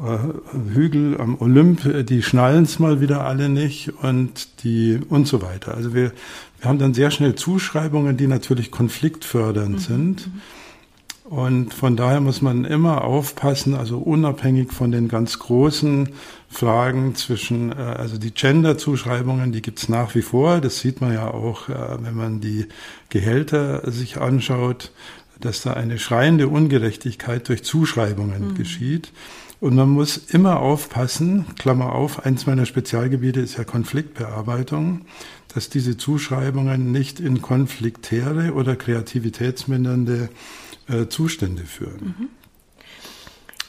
äh, 0.00 0.74
Hügel, 0.74 1.18
am 1.18 1.40
Olymp, 1.40 2.06
die 2.06 2.22
schnallen 2.22 2.64
es 2.64 2.78
mal 2.78 3.00
wieder 3.00 3.24
alle 3.24 3.48
nicht 3.48 3.90
und 4.02 4.62
die 4.64 5.00
und 5.08 5.26
so 5.26 5.40
weiter. 5.40 5.74
Also 5.74 5.94
wir, 5.94 6.12
wir 6.60 6.68
haben 6.68 6.78
dann 6.78 6.92
sehr 6.92 7.10
schnell 7.10 7.34
Zuschreibungen, 7.34 8.18
die 8.18 8.26
natürlich 8.26 8.70
konfliktfördernd 8.70 9.76
mhm. 9.76 9.78
sind. 9.78 10.26
Mhm. 10.26 10.40
Und 11.32 11.72
von 11.72 11.96
daher 11.96 12.20
muss 12.20 12.42
man 12.42 12.66
immer 12.66 13.04
aufpassen, 13.04 13.74
also 13.74 13.96
unabhängig 13.96 14.70
von 14.70 14.92
den 14.92 15.08
ganz 15.08 15.38
großen 15.38 16.10
Fragen 16.50 17.14
zwischen, 17.14 17.72
äh, 17.72 17.76
also 17.76 18.18
die 18.18 18.32
Gender-Zuschreibungen, 18.32 19.50
die 19.50 19.62
gibt's 19.62 19.88
nach 19.88 20.14
wie 20.14 20.20
vor. 20.20 20.60
Das 20.60 20.80
sieht 20.80 21.00
man 21.00 21.14
ja 21.14 21.30
auch, 21.30 21.70
äh, 21.70 21.74
wenn 22.02 22.14
man 22.14 22.42
die 22.42 22.66
Gehälter 23.08 23.90
sich 23.90 24.20
anschaut, 24.20 24.92
dass 25.40 25.62
da 25.62 25.72
eine 25.72 25.98
schreiende 25.98 26.48
Ungerechtigkeit 26.48 27.48
durch 27.48 27.64
Zuschreibungen 27.64 28.48
mhm. 28.48 28.54
geschieht. 28.54 29.10
Und 29.58 29.74
man 29.74 29.88
muss 29.88 30.18
immer 30.18 30.60
aufpassen, 30.60 31.46
Klammer 31.58 31.94
auf, 31.94 32.26
eins 32.26 32.44
meiner 32.44 32.66
Spezialgebiete 32.66 33.40
ist 33.40 33.56
ja 33.56 33.64
Konfliktbearbeitung, 33.64 35.06
dass 35.54 35.70
diese 35.70 35.96
Zuschreibungen 35.96 36.92
nicht 36.92 37.20
in 37.20 37.40
konfliktäre 37.40 38.52
oder 38.52 38.76
kreativitätsmindernde 38.76 40.28
äh, 40.88 41.06
Zustände 41.08 41.64
führen. 41.64 42.14
Mhm. 42.18 42.28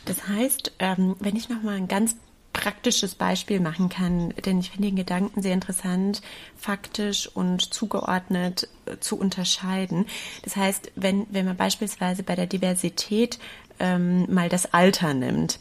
Das 0.05 0.27
heißt, 0.27 0.73
ähm, 0.79 1.15
wenn 1.19 1.35
ich 1.35 1.49
nochmal 1.49 1.75
ein 1.75 1.87
ganz 1.87 2.15
praktisches 2.51 3.15
Beispiel 3.15 3.59
machen 3.59 3.89
kann, 3.89 4.29
denn 4.45 4.59
ich 4.59 4.69
finde 4.69 4.89
den 4.89 4.95
Gedanken 4.95 5.41
sehr 5.41 5.53
interessant, 5.53 6.21
faktisch 6.55 7.27
und 7.27 7.73
zugeordnet 7.73 8.69
äh, 8.85 8.97
zu 8.99 9.17
unterscheiden. 9.17 10.05
Das 10.43 10.55
heißt, 10.55 10.91
wenn, 10.95 11.25
wenn 11.31 11.45
man 11.45 11.57
beispielsweise 11.57 12.23
bei 12.23 12.35
der 12.35 12.45
Diversität 12.45 13.39
ähm, 13.79 14.31
mal 14.31 14.49
das 14.49 14.73
Alter 14.73 15.13
nimmt, 15.13 15.59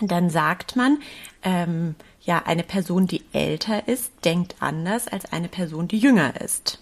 dann 0.00 0.30
sagt 0.30 0.76
man, 0.76 0.98
ähm, 1.42 1.94
ja, 2.22 2.42
eine 2.46 2.62
Person, 2.62 3.06
die 3.06 3.22
älter 3.32 3.86
ist, 3.86 4.10
denkt 4.24 4.56
anders 4.60 5.08
als 5.08 5.26
eine 5.26 5.48
Person, 5.48 5.88
die 5.88 5.98
jünger 5.98 6.40
ist 6.40 6.80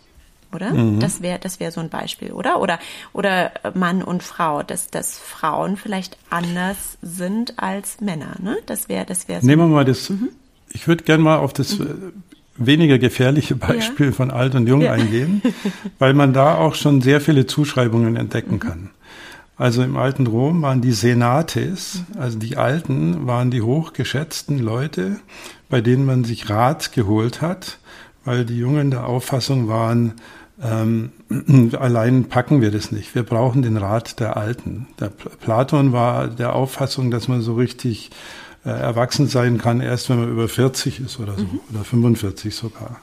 oder? 0.54 0.72
Mhm. 0.72 1.00
Das 1.00 1.22
wäre 1.22 1.38
das 1.38 1.60
wäre 1.60 1.72
so 1.72 1.80
ein 1.80 1.88
Beispiel, 1.88 2.32
oder? 2.32 2.60
Oder 2.60 2.78
oder 3.12 3.52
Mann 3.74 4.02
und 4.02 4.22
Frau, 4.22 4.62
dass 4.62 4.88
dass 4.88 5.18
Frauen 5.18 5.76
vielleicht 5.76 6.16
anders 6.30 6.98
sind 7.02 7.58
als 7.58 8.00
Männer, 8.00 8.36
ne? 8.40 8.56
Das 8.66 8.88
wäre 8.88 9.06
das 9.06 9.28
wäre 9.28 9.40
so 9.40 9.46
Nehmen 9.46 9.70
wir 9.70 9.74
mal 9.74 9.84
das 9.84 10.10
mhm. 10.10 10.30
Ich 10.74 10.88
würde 10.88 11.04
gerne 11.04 11.22
mal 11.22 11.36
auf 11.38 11.52
das 11.52 11.78
mhm. 11.78 11.86
Äh, 11.86 12.66
weniger 12.66 12.98
gefährliche 12.98 13.56
Beispiel 13.56 14.06
ja. 14.06 14.12
von 14.12 14.30
alt 14.30 14.54
und 14.54 14.66
jung 14.66 14.82
ja. 14.82 14.92
eingehen, 14.92 15.42
weil 15.98 16.14
man 16.14 16.32
da 16.32 16.56
auch 16.56 16.74
schon 16.74 17.00
sehr 17.00 17.20
viele 17.20 17.46
Zuschreibungen 17.46 18.16
entdecken 18.16 18.54
mhm. 18.54 18.60
kann. 18.60 18.90
Also 19.56 19.82
im 19.82 19.96
alten 19.96 20.26
Rom 20.26 20.62
waren 20.62 20.80
die 20.80 20.92
Senates, 20.92 22.02
mhm. 22.08 22.20
also 22.20 22.38
die 22.38 22.56
Alten, 22.56 23.26
waren 23.26 23.50
die 23.50 23.62
hochgeschätzten 23.62 24.58
Leute, 24.58 25.16
bei 25.68 25.80
denen 25.80 26.04
man 26.04 26.24
sich 26.24 26.50
Rat 26.50 26.92
geholt 26.92 27.40
hat, 27.40 27.78
weil 28.24 28.44
die 28.44 28.58
Jungen 28.58 28.90
der 28.90 29.06
Auffassung 29.06 29.68
waren, 29.68 30.14
ähm, 30.62 31.10
allein 31.78 32.24
packen 32.24 32.60
wir 32.60 32.70
das 32.70 32.92
nicht. 32.92 33.14
Wir 33.14 33.22
brauchen 33.22 33.62
den 33.62 33.76
Rat 33.76 34.20
der 34.20 34.36
Alten. 34.36 34.86
Der 35.00 35.08
Platon 35.08 35.92
war 35.92 36.28
der 36.28 36.54
Auffassung, 36.54 37.10
dass 37.10 37.28
man 37.28 37.42
so 37.42 37.54
richtig 37.54 38.10
äh, 38.64 38.70
erwachsen 38.70 39.26
sein 39.26 39.58
kann, 39.58 39.80
erst 39.80 40.08
wenn 40.08 40.20
man 40.20 40.30
über 40.30 40.48
40 40.48 41.00
ist 41.00 41.18
oder 41.18 41.34
so, 41.34 41.42
mhm. 41.42 41.60
oder 41.70 41.84
45 41.84 42.54
sogar. 42.54 43.00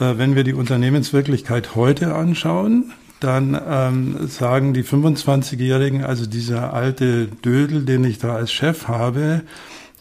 Äh, 0.00 0.18
wenn 0.18 0.34
wir 0.34 0.44
die 0.44 0.54
Unternehmenswirklichkeit 0.54 1.74
heute 1.74 2.14
anschauen, 2.14 2.92
dann 3.20 3.60
ähm, 3.68 4.28
sagen 4.28 4.72
die 4.72 4.82
25-Jährigen, 4.82 6.04
also 6.04 6.26
dieser 6.26 6.72
alte 6.72 7.26
Dödel, 7.26 7.84
den 7.84 8.02
ich 8.04 8.18
da 8.18 8.34
als 8.34 8.50
Chef 8.50 8.88
habe, 8.88 9.42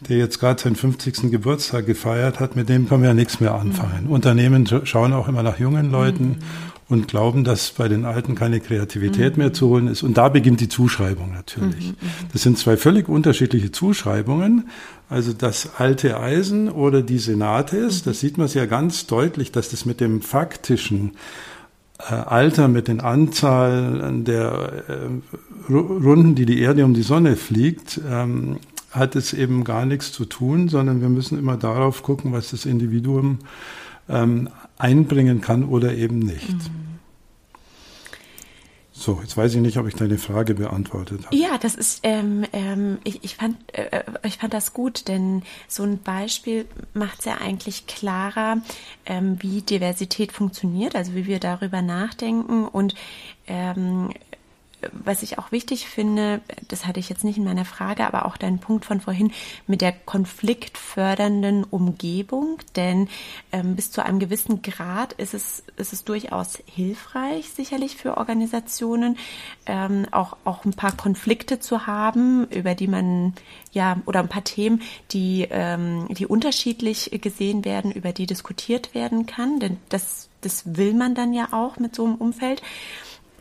der 0.07 0.17
jetzt 0.17 0.39
gerade 0.39 0.61
seinen 0.61 0.75
50. 0.75 1.31
Geburtstag 1.31 1.85
gefeiert 1.85 2.39
hat, 2.39 2.55
mit 2.55 2.69
dem 2.69 2.87
können 2.87 3.01
wir 3.03 3.09
ja 3.09 3.13
nichts 3.13 3.39
mehr 3.39 3.53
anfangen. 3.53 4.05
Mhm. 4.05 4.11
Unternehmen 4.11 4.67
schauen 4.83 5.13
auch 5.13 5.27
immer 5.27 5.43
nach 5.43 5.59
jungen 5.59 5.91
Leuten 5.91 6.27
mhm. 6.27 6.37
und 6.87 7.07
glauben, 7.07 7.43
dass 7.43 7.71
bei 7.71 7.87
den 7.87 8.05
Alten 8.05 8.35
keine 8.35 8.59
Kreativität 8.59 9.35
mhm. 9.35 9.43
mehr 9.43 9.53
zu 9.53 9.67
holen 9.67 9.87
ist. 9.87 10.03
Und 10.03 10.17
da 10.17 10.29
beginnt 10.29 10.61
die 10.61 10.69
Zuschreibung 10.69 11.33
natürlich. 11.33 11.87
Mhm, 11.87 11.95
mhm. 11.99 12.29
Das 12.31 12.43
sind 12.43 12.57
zwei 12.57 12.77
völlig 12.77 13.09
unterschiedliche 13.09 13.71
Zuschreibungen. 13.71 14.69
Also 15.09 15.33
das 15.33 15.71
alte 15.77 16.19
Eisen 16.19 16.69
oder 16.69 17.01
die 17.01 17.19
Senates, 17.19 18.05
mhm. 18.05 18.09
das 18.09 18.19
sieht 18.21 18.37
man 18.37 18.47
sehr 18.47 18.67
ganz 18.67 19.05
deutlich, 19.05 19.51
dass 19.51 19.69
das 19.69 19.85
mit 19.85 19.99
dem 19.99 20.21
faktischen 20.21 21.11
äh, 21.99 22.13
Alter, 22.13 22.69
mit 22.69 22.87
den 22.87 23.01
Anzahlen 23.01 24.23
der 24.23 24.83
äh, 24.87 25.71
Runden, 25.71 26.33
die 26.35 26.45
die 26.45 26.61
Erde 26.61 26.85
um 26.85 26.93
die 26.93 27.01
Sonne 27.01 27.35
fliegt, 27.35 27.99
ähm, 28.09 28.57
hat 28.91 29.15
es 29.15 29.33
eben 29.33 29.63
gar 29.63 29.85
nichts 29.85 30.11
zu 30.11 30.25
tun, 30.25 30.67
sondern 30.69 31.01
wir 31.01 31.09
müssen 31.09 31.37
immer 31.37 31.57
darauf 31.57 32.03
gucken, 32.03 32.31
was 32.31 32.51
das 32.51 32.65
Individuum 32.65 33.39
ähm, 34.07 34.49
einbringen 34.77 35.41
kann 35.41 35.63
oder 35.63 35.93
eben 35.93 36.19
nicht. 36.19 36.53
Mhm. 36.53 36.89
So, 38.99 39.19
jetzt 39.21 39.37
weiß 39.37 39.55
ich 39.55 39.61
nicht, 39.61 39.77
ob 39.77 39.87
ich 39.87 39.95
deine 39.95 40.17
Frage 40.17 40.55
beantwortet 40.55 41.25
habe. 41.25 41.33
Ja, 41.33 41.57
das 41.57 41.75
ist, 41.75 42.01
ähm, 42.03 42.43
ähm, 42.51 42.97
ich, 43.05 43.23
ich, 43.23 43.37
fand, 43.37 43.55
äh, 43.73 44.03
ich 44.23 44.39
fand 44.39 44.53
das 44.53 44.73
gut, 44.73 45.07
denn 45.07 45.43
so 45.69 45.83
ein 45.83 45.99
Beispiel 45.99 46.65
macht 46.93 47.19
es 47.19 47.25
ja 47.25 47.37
eigentlich 47.39 47.87
klarer, 47.87 48.57
ähm, 49.05 49.37
wie 49.39 49.61
Diversität 49.61 50.33
funktioniert, 50.33 50.97
also 50.97 51.15
wie 51.15 51.27
wir 51.27 51.39
darüber 51.39 51.81
nachdenken 51.81 52.67
und 52.67 52.93
ähm, 53.47 54.09
was 54.91 55.23
ich 55.23 55.37
auch 55.37 55.51
wichtig 55.51 55.87
finde, 55.87 56.41
das 56.67 56.85
hatte 56.85 56.99
ich 56.99 57.09
jetzt 57.09 57.23
nicht 57.23 57.37
in 57.37 57.43
meiner 57.43 57.65
Frage, 57.65 58.05
aber 58.05 58.25
auch 58.25 58.37
dein 58.37 58.59
Punkt 58.59 58.85
von 58.85 59.01
vorhin 59.01 59.31
mit 59.67 59.81
der 59.81 59.91
konfliktfördernden 59.91 61.63
Umgebung, 61.63 62.57
denn 62.75 63.09
ähm, 63.51 63.75
bis 63.75 63.91
zu 63.91 64.03
einem 64.03 64.19
gewissen 64.19 64.61
Grad 64.61 65.13
ist 65.13 65.33
es, 65.33 65.63
ist 65.77 65.93
es 65.93 66.03
durchaus 66.03 66.59
hilfreich, 66.65 67.49
sicherlich 67.49 67.97
für 67.97 68.17
Organisationen, 68.17 69.17
ähm, 69.65 70.05
auch, 70.11 70.37
auch 70.45 70.65
ein 70.65 70.73
paar 70.73 70.95
Konflikte 70.95 71.59
zu 71.59 71.85
haben, 71.85 72.47
über 72.49 72.75
die 72.75 72.87
man, 72.87 73.33
ja, 73.71 73.97
oder 74.05 74.19
ein 74.19 74.29
paar 74.29 74.43
Themen, 74.43 74.81
die, 75.11 75.47
ähm, 75.49 76.07
die 76.09 76.25
unterschiedlich 76.25 77.11
gesehen 77.21 77.65
werden, 77.65 77.91
über 77.91 78.13
die 78.13 78.25
diskutiert 78.25 78.93
werden 78.93 79.25
kann, 79.25 79.59
denn 79.59 79.77
das, 79.89 80.29
das 80.41 80.75
will 80.77 80.93
man 80.93 81.15
dann 81.15 81.33
ja 81.33 81.49
auch 81.51 81.77
mit 81.77 81.95
so 81.95 82.05
einem 82.05 82.15
Umfeld 82.15 82.61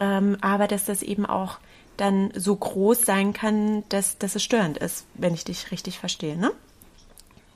ähm, 0.00 0.36
aber 0.40 0.66
dass 0.66 0.84
das 0.84 1.02
eben 1.02 1.26
auch 1.26 1.58
dann 1.96 2.30
so 2.34 2.54
groß 2.54 3.02
sein 3.02 3.32
kann, 3.32 3.82
dass, 3.88 4.18
dass 4.18 4.36
es 4.36 4.42
störend 4.42 4.78
ist, 4.78 5.04
wenn 5.14 5.34
ich 5.34 5.44
dich 5.44 5.70
richtig 5.70 5.98
verstehe, 5.98 6.36
ne? 6.36 6.52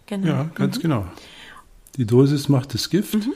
Genau. 0.07 0.27
Ja, 0.27 0.51
ganz 0.55 0.79
mhm. 0.79 0.83
genau. 0.83 1.07
Die 1.97 2.07
Dosis 2.07 2.49
macht 2.49 2.75
das 2.75 2.91
Gift 2.91 3.15
mhm. 3.15 3.35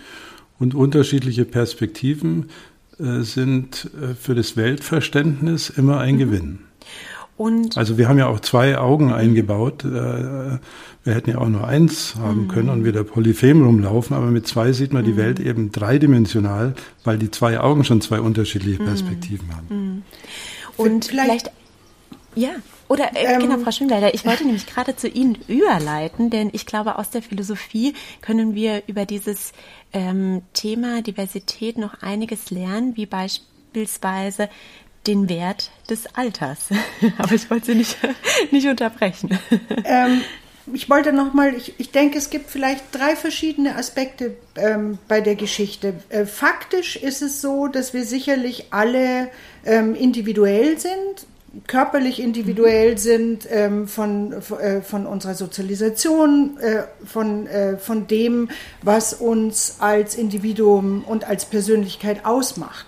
und 0.59 0.75
unterschiedliche 0.75 1.45
Perspektiven 1.45 2.51
äh, 2.99 3.21
sind 3.21 3.91
äh, 4.01 4.15
für 4.15 4.35
das 4.35 4.57
Weltverständnis 4.57 5.71
immer 5.71 6.01
ein 6.01 6.15
mhm. 6.15 6.19
Gewinn. 6.19 6.59
Und 7.37 7.77
also 7.77 7.99
wir 7.99 8.09
haben 8.09 8.19
ja 8.19 8.29
auch 8.29 8.41
zwei 8.41 8.79
Augen 8.79 9.13
eingebaut. 9.13 9.85
Äh, 9.85 9.89
wir 9.89 11.15
hätten 11.15 11.31
ja 11.31 11.39
auch 11.39 11.49
nur 11.49 11.67
eins 11.67 12.17
haben 12.17 12.45
mhm. 12.45 12.49
können 12.49 12.69
und 12.71 12.85
wieder 12.85 13.05
Polyphem 13.05 13.63
rumlaufen, 13.65 14.17
aber 14.17 14.27
mit 14.27 14.47
zwei 14.47 14.73
sieht 14.73 14.93
man 14.93 15.05
die 15.05 15.13
mhm. 15.13 15.19
Welt 15.19 15.41
eben 15.41 15.71
dreidimensional, 15.71 16.75
weil 17.05 17.19
die 17.19 17.31
zwei 17.31 17.61
Augen 17.61 17.85
schon 17.85 18.01
zwei 18.01 18.21
unterschiedliche 18.21 18.83
mhm. 18.83 18.87
Perspektiven 18.87 19.55
haben. 19.55 20.05
Und 20.77 21.05
vielleicht, 21.05 21.29
vielleicht 21.29 21.53
ja. 22.37 22.51
Oder 22.89 23.17
äh, 23.17 23.35
ähm, 23.35 23.41
genau, 23.41 23.59
Frau 23.59 23.73
Schönwälder, 23.73 24.15
ich 24.15 24.25
wollte 24.25 24.45
nämlich 24.45 24.67
gerade 24.67 24.95
zu 24.95 25.09
Ihnen 25.09 25.37
überleiten, 25.49 26.31
denn 26.31 26.51
ich 26.53 26.67
glaube, 26.67 26.99
aus 26.99 27.11
der 27.11 27.23
Philosophie 27.23 27.95
können 28.21 28.55
wir 28.55 28.85
über 28.87 29.07
dieses 29.07 29.53
ähm, 29.93 30.43
Thema 30.53 31.03
Diversität 31.03 31.79
noch 31.79 32.01
einiges 32.03 32.51
lernen, 32.53 32.97
wie 32.97 33.07
beispielsweise 33.07 34.49
den 35.07 35.29
Wert 35.29 35.71
des 35.89 36.07
Alters. 36.15 36.69
Aber 37.19 37.33
ich 37.33 37.51
wollte 37.51 37.67
Sie 37.67 37.75
nicht, 37.75 37.97
nicht 38.51 38.67
unterbrechen. 38.67 39.39
Ähm, 39.85 40.23
ich 40.73 40.91
wollte 40.91 41.13
nochmal, 41.13 41.55
ich, 41.55 41.75
ich 41.79 41.93
denke, 41.93 42.19
es 42.19 42.29
gibt 42.29 42.51
vielleicht 42.51 42.85
drei 42.93 43.15
verschiedene 43.15 43.77
Aspekte 43.77 44.37
ähm, 44.57 44.99
bei 45.07 45.21
der 45.21 45.37
Geschichte. 45.37 45.95
Äh, 46.09 46.27
faktisch 46.27 46.97
ist 46.97 47.23
es 47.23 47.41
so, 47.41 47.69
dass 47.69 47.95
wir 47.95 48.05
sicherlich 48.05 48.67
alle 48.71 49.29
ähm, 49.65 49.95
individuell 49.95 50.77
sind, 50.79 51.27
körperlich 51.69 52.21
individuell 52.21 52.93
mhm. 52.93 52.99
sind, 52.99 53.49
ähm, 53.51 53.89
von, 53.89 54.33
äh, 54.33 54.81
von 54.83 55.07
unserer 55.07 55.35
Sozialisation, 55.35 56.59
äh, 56.59 56.83
von, 57.05 57.47
äh, 57.47 57.79
von 57.79 58.09
dem, 58.09 58.49
was 58.83 59.15
uns 59.15 59.77
als 59.79 60.17
Individuum 60.17 61.05
und 61.05 61.25
als 61.29 61.45
Persönlichkeit 61.45 62.25
ausmacht. 62.25 62.87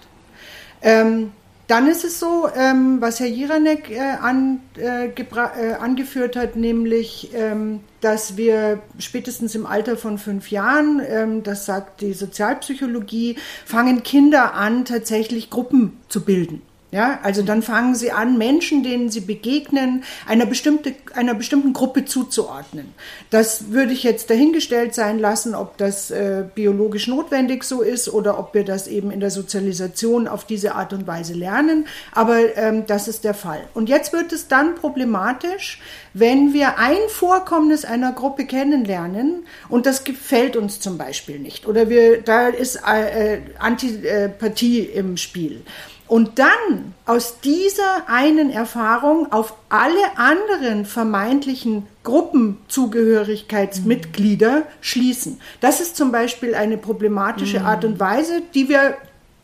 Ähm, 0.82 1.32
dann 1.68 1.86
ist 1.86 2.02
es 2.02 2.18
so, 2.18 2.48
ähm, 2.56 3.00
was 3.00 3.20
Herr 3.20 3.26
Jiranek 3.26 3.90
äh, 3.90 3.98
an, 3.98 4.60
äh, 4.78 5.08
äh, 5.08 5.74
angeführt 5.78 6.34
hat, 6.34 6.56
nämlich, 6.56 7.30
ähm, 7.34 7.80
dass 8.00 8.38
wir 8.38 8.80
spätestens 8.98 9.54
im 9.54 9.66
Alter 9.66 9.98
von 9.98 10.16
fünf 10.16 10.50
Jahren, 10.50 11.00
ähm, 11.06 11.42
das 11.42 11.66
sagt 11.66 12.00
die 12.00 12.14
Sozialpsychologie, 12.14 13.36
fangen 13.66 14.02
Kinder 14.02 14.54
an, 14.54 14.86
tatsächlich 14.86 15.50
Gruppen 15.50 16.00
zu 16.08 16.24
bilden. 16.24 16.62
Ja, 16.90 17.20
also 17.22 17.42
dann 17.42 17.60
fangen 17.60 17.94
sie 17.94 18.12
an, 18.12 18.38
Menschen, 18.38 18.82
denen 18.82 19.10
sie 19.10 19.20
begegnen, 19.20 20.04
einer, 20.26 20.46
bestimmte, 20.46 20.94
einer 21.12 21.34
bestimmten 21.34 21.74
Gruppe 21.74 22.06
zuzuordnen. 22.06 22.94
Das 23.28 23.72
würde 23.72 23.92
ich 23.92 24.04
jetzt 24.04 24.30
dahingestellt 24.30 24.94
sein 24.94 25.18
lassen, 25.18 25.54
ob 25.54 25.76
das 25.76 26.10
äh, 26.10 26.44
biologisch 26.54 27.06
notwendig 27.06 27.64
so 27.64 27.82
ist 27.82 28.08
oder 28.08 28.38
ob 28.38 28.54
wir 28.54 28.64
das 28.64 28.86
eben 28.86 29.10
in 29.10 29.20
der 29.20 29.30
Sozialisation 29.30 30.26
auf 30.26 30.46
diese 30.46 30.76
Art 30.76 30.94
und 30.94 31.06
Weise 31.06 31.34
lernen. 31.34 31.86
Aber 32.12 32.56
ähm, 32.56 32.86
das 32.86 33.06
ist 33.06 33.22
der 33.22 33.34
Fall. 33.34 33.60
Und 33.74 33.90
jetzt 33.90 34.14
wird 34.14 34.32
es 34.32 34.48
dann 34.48 34.74
problematisch, 34.74 35.82
wenn 36.14 36.54
wir 36.54 36.78
ein 36.78 36.96
Vorkommnis 37.08 37.84
einer 37.84 38.12
Gruppe 38.12 38.46
kennenlernen 38.46 39.44
und 39.68 39.84
das 39.84 40.04
gefällt 40.04 40.56
uns 40.56 40.80
zum 40.80 40.96
Beispiel 40.96 41.38
nicht 41.38 41.66
oder 41.66 41.90
wir, 41.90 42.22
da 42.22 42.48
ist 42.48 42.80
äh, 42.86 43.34
äh 43.34 43.40
Antipathie 43.58 44.80
im 44.80 45.18
Spiel. 45.18 45.62
Und 46.08 46.38
dann 46.38 46.94
aus 47.04 47.40
dieser 47.40 48.08
einen 48.08 48.50
Erfahrung 48.50 49.30
auf 49.30 49.52
alle 49.68 50.16
anderen 50.16 50.86
vermeintlichen 50.86 51.86
Gruppenzugehörigkeitsmitglieder 52.02 54.62
schließen. 54.80 55.38
Das 55.60 55.80
ist 55.80 55.96
zum 55.96 56.10
Beispiel 56.10 56.54
eine 56.54 56.78
problematische 56.78 57.60
Art 57.60 57.84
und 57.84 58.00
Weise, 58.00 58.40
die 58.54 58.70
wir 58.70 58.96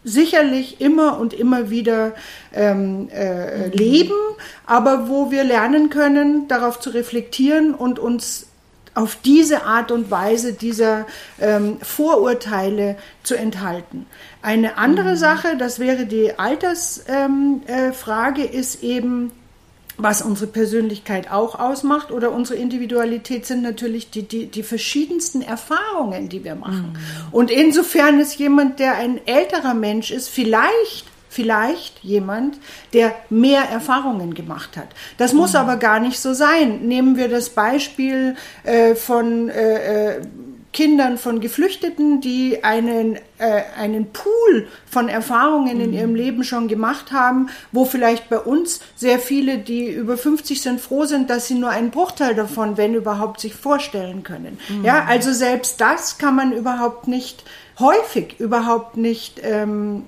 sicherlich 0.05 0.81
immer 0.81 1.19
und 1.19 1.35
immer 1.35 1.71
wieder 1.71 2.15
ähm, 2.55 3.09
äh, 3.11 3.69
leben, 3.69 4.15
aber 4.67 5.09
wo 5.09 5.31
wir 5.31 5.45
lernen 5.45 5.91
können, 5.91 6.49
darauf 6.49 6.81
zu 6.81 6.89
reflektieren 6.91 7.75
und 7.75 7.99
uns 7.99 8.47
auf 8.95 9.19
diese 9.25 9.65
Art 9.65 9.91
und 9.91 10.11
Weise 10.11 10.53
dieser 10.53 11.07
ähm, 11.41 11.79
Vorurteile 11.83 12.97
zu 13.23 13.35
enthalten. 13.35 14.07
Eine 14.43 14.79
andere 14.79 15.13
mhm. 15.13 15.17
Sache, 15.17 15.57
das 15.57 15.79
wäre 15.79 16.07
die 16.07 16.39
Altersfrage, 16.39 16.83
ähm, 17.13 17.63
äh, 17.67 18.57
ist 18.57 18.83
eben, 18.83 19.33
was 19.97 20.23
unsere 20.23 20.49
Persönlichkeit 20.49 21.31
auch 21.31 21.59
ausmacht 21.59 22.11
oder 22.11 22.33
unsere 22.33 22.59
Individualität 22.59 23.47
sind 23.47 23.63
natürlich 23.63 24.11
die, 24.11 24.23
die, 24.23 24.47
die 24.47 24.65
verschiedensten 24.65 25.41
Erfahrungen, 25.41 26.29
die 26.29 26.43
wir 26.43 26.57
machen. 26.57 26.93
Mhm. 26.93 27.33
Und 27.33 27.51
insofern 27.51 28.19
ist 28.19 28.39
jemand, 28.39 28.81
der 28.81 28.97
ein 28.97 29.25
älterer 29.27 29.75
Mensch 29.75 30.11
ist, 30.11 30.29
vielleicht 30.29 31.07
vielleicht 31.35 31.99
jemand, 32.05 32.59
der 32.93 33.13
mehr 33.29 33.63
Erfahrungen 33.63 34.35
gemacht 34.35 34.77
hat. 34.77 34.89
Das 35.19 35.33
muss 35.33 35.53
mhm. 35.53 35.59
aber 35.59 35.77
gar 35.77 35.99
nicht 35.99 36.21
so 36.21 36.33
sein. 36.33 36.87
Nehmen 36.87 37.17
wir 37.17 37.29
das 37.29 37.51
Beispiel 37.51 38.37
äh, 38.63 38.95
von 38.95 39.49
äh, 39.49 40.13
äh 40.15 40.21
Kindern 40.75 41.19
von 41.19 41.39
Geflüchteten, 41.39 42.21
die 42.21 42.65
einen, 42.65 43.15
äh, 43.39 43.63
einen 43.79 44.13
Pool 44.13 44.67
von 44.91 45.09
Erfahrungen 45.09 45.81
in 45.81 45.91
mhm. 45.91 45.97
ihrem 45.97 46.15
Leben 46.17 46.43
schon 46.43 46.67
gemacht 46.67 47.13
haben, 47.13 47.49
wo 47.71 47.85
vielleicht 47.85 48.29
bei 48.29 48.41
uns 48.41 48.81
sehr 48.97 49.21
viele, 49.21 49.59
die 49.59 49.87
über 49.87 50.19
50 50.19 50.61
sind, 50.61 50.81
froh 50.81 51.05
sind, 51.05 51.31
dass 51.31 51.47
sie 51.47 51.55
nur 51.55 51.71
einen 51.71 51.93
Bruchteil 51.93 52.35
davon, 52.35 52.77
wenn 52.77 52.95
überhaupt, 52.95 53.41
sich 53.41 53.55
vorstellen 53.55 54.25
können. 54.25 54.59
Mhm. 54.69 54.85
Ja, 54.85 55.05
also 55.05 55.33
selbst 55.33 55.81
das 55.81 56.19
kann 56.19 56.35
man 56.35 56.53
überhaupt 56.53 57.07
nicht 57.07 57.45
häufig 57.79 58.39
überhaupt 58.41 58.97
nicht 58.97 59.41
ähm, 59.43 60.05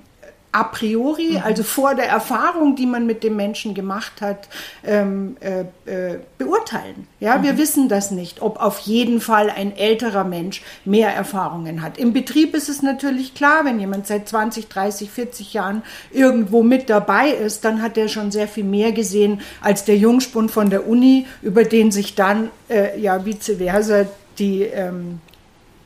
a 0.57 0.63
priori, 0.63 1.33
mhm. 1.33 1.43
also 1.43 1.61
vor 1.61 1.93
der 1.93 2.07
Erfahrung, 2.07 2.75
die 2.75 2.87
man 2.87 3.05
mit 3.05 3.23
dem 3.23 3.35
Menschen 3.35 3.75
gemacht 3.75 4.21
hat, 4.21 4.49
ähm, 4.83 5.37
äh, 5.39 5.61
äh, 5.85 6.19
beurteilen. 6.39 7.07
Ja, 7.19 7.37
mhm. 7.37 7.43
wir 7.43 7.57
wissen 7.59 7.89
das 7.89 8.09
nicht, 8.09 8.41
ob 8.41 8.59
auf 8.59 8.79
jeden 8.79 9.21
Fall 9.21 9.51
ein 9.51 9.75
älterer 9.77 10.23
Mensch 10.23 10.63
mehr 10.83 11.13
Erfahrungen 11.13 11.83
hat. 11.83 11.99
Im 11.99 12.11
Betrieb 12.11 12.55
ist 12.55 12.69
es 12.69 12.81
natürlich 12.81 13.35
klar, 13.35 13.65
wenn 13.65 13.79
jemand 13.79 14.07
seit 14.07 14.27
20, 14.27 14.67
30, 14.67 15.11
40 15.11 15.53
Jahren 15.53 15.83
irgendwo 16.11 16.63
mit 16.63 16.89
dabei 16.89 17.29
ist, 17.29 17.63
dann 17.63 17.83
hat 17.83 17.95
er 17.95 18.07
schon 18.07 18.31
sehr 18.31 18.47
viel 18.47 18.63
mehr 18.63 18.93
gesehen 18.93 19.41
als 19.61 19.85
der 19.85 19.97
Jungspund 19.97 20.49
von 20.49 20.71
der 20.71 20.87
Uni, 20.87 21.27
über 21.43 21.65
den 21.65 21.91
sich 21.91 22.15
dann 22.15 22.49
äh, 22.69 22.99
ja 22.99 23.25
vice 23.25 23.57
versa 23.57 24.05
die 24.39 24.63
ähm, 24.63 25.19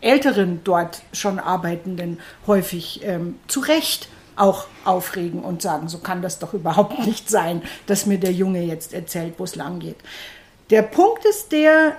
älteren 0.02 0.62
dort 0.64 1.02
schon 1.14 1.40
Arbeitenden 1.40 2.20
häufig 2.48 3.02
ähm, 3.04 3.36
zu 3.48 3.60
Recht 3.62 4.10
auch 4.42 4.66
aufregen 4.86 5.42
und 5.44 5.62
sagen, 5.62 5.88
so 5.88 6.00
kann 6.00 6.22
das 6.22 6.40
doch 6.40 6.54
überhaupt 6.54 7.06
nicht 7.06 7.30
sein, 7.30 7.62
dass 7.86 8.06
mir 8.06 8.18
der 8.18 8.32
Junge 8.32 8.64
jetzt 8.64 8.94
erzählt, 8.94 9.36
wo 9.38 9.44
es 9.44 9.56
lang 9.56 9.80
geht. 9.80 9.98
Der 10.72 10.82
Punkt 10.82 11.26
ist 11.26 11.52
der, 11.52 11.96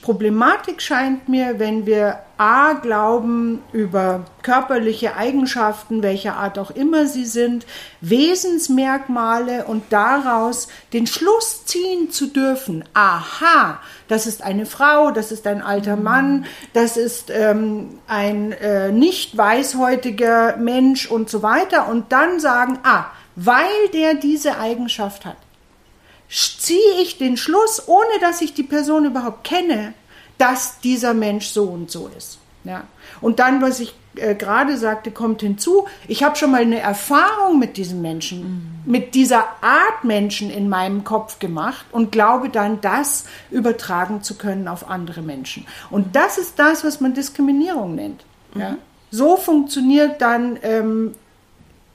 Problematik 0.00 0.80
scheint 0.80 1.28
mir, 1.28 1.58
wenn 1.58 1.84
wir 1.86 2.20
A 2.38 2.74
glauben, 2.74 3.62
über 3.72 4.24
körperliche 4.42 5.16
Eigenschaften, 5.16 6.02
welcher 6.02 6.36
Art 6.36 6.58
auch 6.58 6.70
immer 6.70 7.06
sie 7.06 7.24
sind, 7.24 7.66
Wesensmerkmale 8.00 9.64
und 9.64 9.84
daraus 9.90 10.68
den 10.92 11.06
Schluss 11.06 11.64
ziehen 11.64 12.10
zu 12.10 12.26
dürfen, 12.26 12.84
aha, 12.94 13.80
das 14.08 14.26
ist 14.26 14.42
eine 14.42 14.66
Frau, 14.66 15.10
das 15.10 15.32
ist 15.32 15.46
ein 15.46 15.62
alter 15.62 15.96
Mann, 15.96 16.46
das 16.72 16.96
ist 16.96 17.30
ähm, 17.30 17.98
ein 18.06 18.52
äh, 18.52 18.92
nicht 18.92 19.36
weißhäutiger 19.36 20.56
Mensch 20.58 21.10
und 21.10 21.30
so 21.30 21.42
weiter. 21.42 21.88
Und 21.88 22.12
dann 22.12 22.38
sagen, 22.40 22.78
ah, 22.82 23.06
weil 23.34 23.88
der 23.92 24.14
diese 24.14 24.58
Eigenschaft 24.58 25.24
hat, 25.24 25.36
ziehe 26.28 27.00
ich 27.00 27.18
den 27.18 27.36
Schluss, 27.36 27.82
ohne 27.86 28.20
dass 28.20 28.40
ich 28.40 28.54
die 28.54 28.62
Person 28.62 29.04
überhaupt 29.04 29.44
kenne, 29.44 29.94
dass 30.38 30.80
dieser 30.80 31.14
Mensch 31.14 31.46
so 31.46 31.64
und 31.64 31.90
so 31.90 32.10
ist. 32.16 32.38
Ja. 32.64 32.84
Und 33.20 33.38
dann, 33.38 33.62
was 33.62 33.80
ich 33.80 33.94
äh, 34.16 34.34
gerade 34.34 34.76
sagte, 34.76 35.10
kommt 35.10 35.40
hinzu, 35.40 35.86
ich 36.08 36.22
habe 36.22 36.36
schon 36.36 36.50
mal 36.50 36.62
eine 36.62 36.80
Erfahrung 36.80 37.58
mit 37.58 37.76
diesem 37.76 38.02
Menschen, 38.02 38.40
mhm. 38.84 38.90
mit 38.90 39.14
dieser 39.14 39.44
Art 39.60 40.04
Menschen 40.04 40.50
in 40.50 40.68
meinem 40.68 41.04
Kopf 41.04 41.38
gemacht 41.38 41.86
und 41.92 42.12
glaube 42.12 42.48
dann, 42.48 42.80
das 42.80 43.24
übertragen 43.50 44.22
zu 44.22 44.36
können 44.36 44.68
auf 44.68 44.90
andere 44.90 45.22
Menschen. 45.22 45.66
Und 45.90 46.16
das 46.16 46.38
ist 46.38 46.58
das, 46.58 46.84
was 46.84 47.00
man 47.00 47.14
Diskriminierung 47.14 47.94
nennt. 47.94 48.24
Mhm. 48.54 48.60
Ja. 48.60 48.76
So 49.10 49.36
funktioniert 49.36 50.20
dann 50.20 50.58
ähm, 50.62 51.14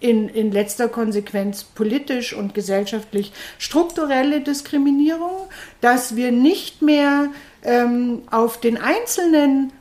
in, 0.01 0.27
in 0.27 0.51
letzter 0.51 0.89
Konsequenz 0.89 1.63
politisch 1.63 2.33
und 2.33 2.53
gesellschaftlich 2.53 3.31
strukturelle 3.57 4.41
Diskriminierung, 4.41 5.47
dass 5.79 6.17
wir 6.17 6.31
nicht 6.31 6.81
mehr 6.81 7.29
ähm, 7.63 8.23
auf 8.29 8.59
den 8.59 8.77
Einzelnen 8.77 9.71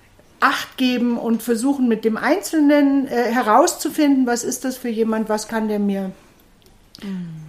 Acht 0.43 0.79
geben 0.79 1.19
und 1.19 1.43
versuchen 1.43 1.87
mit 1.87 2.03
dem 2.03 2.17
Einzelnen 2.17 3.07
äh, 3.07 3.31
herauszufinden, 3.31 4.27
was 4.27 4.43
ist 4.43 4.65
das 4.65 4.79
für 4.79 4.89
jemand, 4.89 5.29
was 5.29 5.49
kann 5.49 5.69
der 5.69 5.79
mir. 5.79 6.13
Mhm 7.03 7.40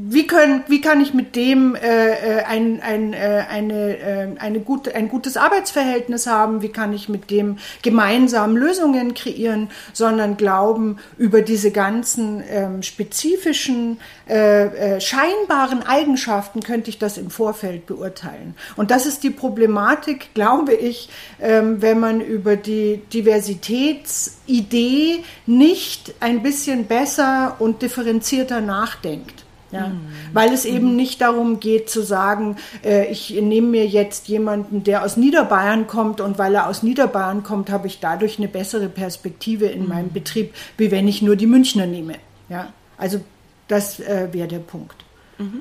wie, 0.00 0.28
können, 0.28 0.62
wie 0.68 0.80
kann 0.80 1.00
ich 1.00 1.12
mit 1.12 1.34
dem 1.34 1.74
äh, 1.74 1.80
äh, 1.80 2.44
ein, 2.44 2.80
ein, 2.80 3.14
äh, 3.14 3.46
eine, 3.50 3.98
äh, 3.98 4.28
eine 4.38 4.60
gute, 4.60 4.94
ein 4.94 5.08
gutes 5.08 5.36
Arbeitsverhältnis 5.36 6.28
haben, 6.28 6.62
wie 6.62 6.68
kann 6.68 6.92
ich 6.92 7.08
mit 7.08 7.32
dem 7.32 7.56
gemeinsam 7.82 8.56
Lösungen 8.56 9.14
kreieren, 9.14 9.70
sondern 9.92 10.36
glauben, 10.36 10.98
über 11.16 11.42
diese 11.42 11.72
ganzen 11.72 12.44
ähm, 12.48 12.84
spezifischen, 12.84 13.98
äh, 14.28 14.66
äh, 14.66 15.00
scheinbaren 15.00 15.82
Eigenschaften 15.82 16.62
könnte 16.62 16.90
ich 16.90 17.00
das 17.00 17.18
im 17.18 17.30
Vorfeld 17.30 17.86
beurteilen. 17.86 18.54
Und 18.76 18.92
das 18.92 19.04
ist 19.04 19.24
die 19.24 19.30
Problematik, 19.30 20.32
glaube 20.32 20.74
ich, 20.74 21.08
ähm, 21.40 21.82
wenn 21.82 21.98
man 21.98 22.20
über 22.20 22.54
die 22.54 23.02
Diversitätsidee 23.12 25.24
nicht 25.46 26.14
ein 26.20 26.44
bisschen 26.44 26.84
besser 26.84 27.56
und 27.58 27.82
differenzierter 27.82 28.60
nachdenkt. 28.60 29.47
Ja, 29.70 29.88
mhm. 29.88 30.00
Weil 30.32 30.52
es 30.52 30.64
eben 30.64 30.96
nicht 30.96 31.20
darum 31.20 31.60
geht 31.60 31.90
zu 31.90 32.02
sagen, 32.02 32.56
äh, 32.82 33.06
ich 33.10 33.30
nehme 33.30 33.68
mir 33.68 33.86
jetzt 33.86 34.28
jemanden, 34.28 34.82
der 34.82 35.04
aus 35.04 35.16
Niederbayern 35.16 35.86
kommt 35.86 36.20
und 36.20 36.38
weil 36.38 36.54
er 36.54 36.68
aus 36.68 36.82
Niederbayern 36.82 37.42
kommt, 37.42 37.70
habe 37.70 37.86
ich 37.86 38.00
dadurch 38.00 38.38
eine 38.38 38.48
bessere 38.48 38.88
Perspektive 38.88 39.66
in 39.66 39.82
mhm. 39.82 39.88
meinem 39.88 40.12
Betrieb, 40.12 40.54
wie 40.78 40.90
wenn 40.90 41.06
ich 41.06 41.20
nur 41.20 41.36
die 41.36 41.46
Münchner 41.46 41.86
nehme. 41.86 42.14
Ja, 42.48 42.72
also 42.96 43.20
das 43.68 44.00
äh, 44.00 44.28
wäre 44.32 44.48
der 44.48 44.60
Punkt. 44.60 44.96
Mhm. 45.36 45.60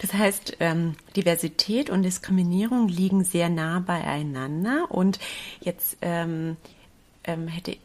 Das 0.00 0.12
heißt, 0.12 0.56
ähm, 0.60 0.96
Diversität 1.16 1.88
und 1.90 2.02
Diskriminierung 2.02 2.88
liegen 2.88 3.24
sehr 3.24 3.48
nah 3.48 3.80
beieinander 3.80 4.86
und 4.90 5.18
jetzt 5.60 5.96
ähm, 6.02 6.56
ähm, 7.24 7.48
hätte 7.48 7.72
ich 7.72 7.80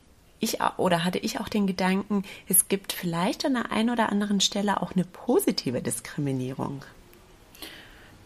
oder 0.77 1.03
hatte 1.03 1.17
ich 1.19 1.39
auch 1.39 1.49
den 1.49 1.67
Gedanken, 1.67 2.23
es 2.47 2.67
gibt 2.67 2.93
vielleicht 2.93 3.45
an 3.45 3.55
der 3.55 3.71
einen 3.71 3.89
oder 3.89 4.09
anderen 4.09 4.41
Stelle 4.41 4.81
auch 4.81 4.93
eine 4.93 5.05
positive 5.05 5.81
Diskriminierung. 5.81 6.83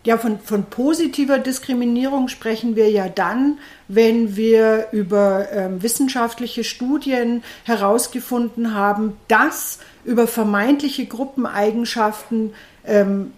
Ja, 0.05 0.17
von, 0.17 0.39
von 0.39 0.65
positiver 0.65 1.39
Diskriminierung 1.39 2.27
sprechen 2.27 2.75
wir 2.75 2.91
ja 2.91 3.07
dann, 3.07 3.57
wenn 3.87 4.35
wir 4.35 4.87
über 4.91 5.49
ähm, 5.53 5.81
wissenschaftliche 5.81 6.65
Studien 6.65 7.41
herausgefunden 7.63 8.75
haben, 8.75 9.15
dass 9.29 9.79
über 10.03 10.27
vermeintliche 10.27 11.05
Gruppeneigenschaften 11.05 12.53
ähm, 12.85 13.31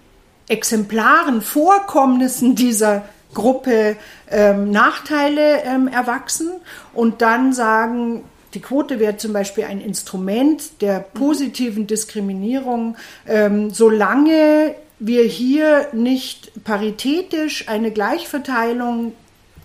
Exemplaren, 0.47 1.41
Vorkommnissen 1.41 2.55
dieser 2.55 3.03
Gruppe 3.35 3.95
ähm, 4.31 4.71
Nachteile 4.71 5.61
ähm, 5.63 5.87
erwachsen 5.87 6.51
und 6.95 7.21
dann 7.21 7.53
sagen, 7.53 8.23
die 8.55 8.61
Quote 8.61 8.99
wäre 8.99 9.17
zum 9.17 9.33
Beispiel 9.33 9.65
ein 9.65 9.81
Instrument 9.81 10.81
der 10.81 10.99
positiven 10.99 11.87
Diskriminierung, 11.87 12.95
ähm, 13.27 13.69
solange 13.69 14.75
wir 14.97 15.23
hier 15.23 15.89
nicht 15.93 16.63
paritätisch 16.63 17.67
eine 17.67 17.91
Gleichverteilung 17.91 19.13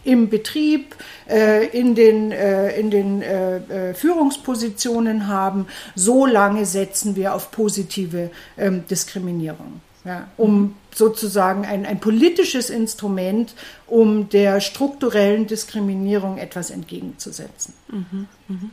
im 0.03 0.29
Betrieb, 0.29 0.97
äh, 1.29 1.67
in 1.69 1.95
den, 1.95 2.33
äh, 2.33 2.79
in 2.79 2.91
den 2.91 3.23
äh, 3.23 3.91
äh 3.91 3.95
Führungspositionen 3.95 5.29
haben, 5.29 5.67
so 5.95 6.27
lange 6.27 6.65
setzen 6.67 7.17
wir 7.17 7.35
auf 7.35 7.51
positive 7.51 8.31
ähm, 8.59 8.85
Diskriminierung. 8.89 9.81
Ja, 10.03 10.29
um 10.39 10.77
sozusagen 10.95 11.67
ein, 11.67 11.85
ein 11.85 12.01
politisches 12.01 12.71
Instrument, 12.71 13.55
um 13.87 14.31
der 14.31 14.63
strukturellen 14.63 15.47
Diskriminierung 15.47 16.39
etwas 16.39 16.71
entgegenzusetzen. 16.71 17.75
Mhm, 17.89 18.27
mh. 18.49 18.71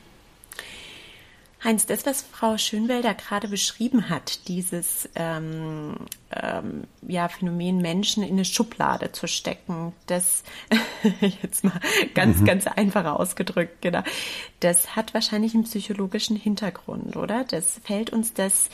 Heinz, 1.63 1.87
das, 1.87 2.05
was 2.05 2.21
Frau 2.21 2.57
Schönwelder 2.57 3.15
gerade 3.15 3.47
beschrieben 3.47 4.09
hat, 4.09 4.47
dieses 4.47 5.09
ähm, 5.15 5.95
ähm, 6.31 6.83
ja, 7.01 7.27
Phänomen 7.29 7.79
Menschen 7.79 8.21
in 8.21 8.33
eine 8.33 8.45
Schublade 8.45 9.11
zu 9.11 9.27
stecken, 9.27 9.93
das 10.05 10.43
jetzt 11.41 11.63
mal 11.63 11.79
ganz, 12.13 12.39
mhm. 12.39 12.45
ganz 12.45 12.67
einfach 12.67 13.05
ausgedrückt, 13.05 13.81
genau, 13.81 14.03
das 14.59 14.95
hat 14.95 15.15
wahrscheinlich 15.15 15.55
einen 15.55 15.63
psychologischen 15.63 16.35
Hintergrund, 16.35 17.15
oder? 17.15 17.43
Das 17.43 17.79
fällt 17.83 18.11
uns 18.11 18.33
das 18.33 18.69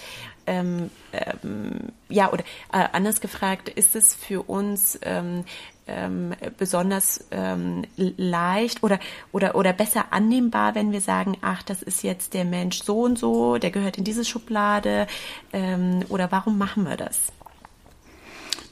ähm, 0.48 0.90
ähm, 1.12 1.80
ja, 2.10 2.32
oder 2.32 2.44
äh, 2.72 2.86
anders 2.92 3.22
gefragt, 3.22 3.70
ist 3.70 3.96
es 3.96 4.14
für 4.14 4.44
uns 4.44 5.00
ähm, 5.04 5.44
ähm, 5.88 6.34
besonders 6.58 7.26
ähm, 7.32 7.84
leicht 7.98 8.84
oder, 8.84 9.00
oder, 9.32 9.56
oder 9.56 9.74
besser 9.74 10.06
annehmbar, 10.12 10.76
wenn 10.76 10.92
wir 10.92 11.02
sagen, 11.02 11.38
ach, 11.42 11.64
das 11.64 11.82
ist 11.82 12.04
jetzt 12.04 12.34
der 12.34 12.46
Mensch 12.46 12.84
so 12.84 13.02
und 13.02 13.20
so, 13.20 13.58
der 13.58 13.72
gehört 13.72 13.98
in 13.98 14.04
diese 14.04 14.26
Schublade 14.26 15.08
ähm, 15.52 16.02
oder 16.10 16.32
warum 16.32 16.58
machen 16.58 16.86
wir 16.86 16.98
das? 16.98 17.32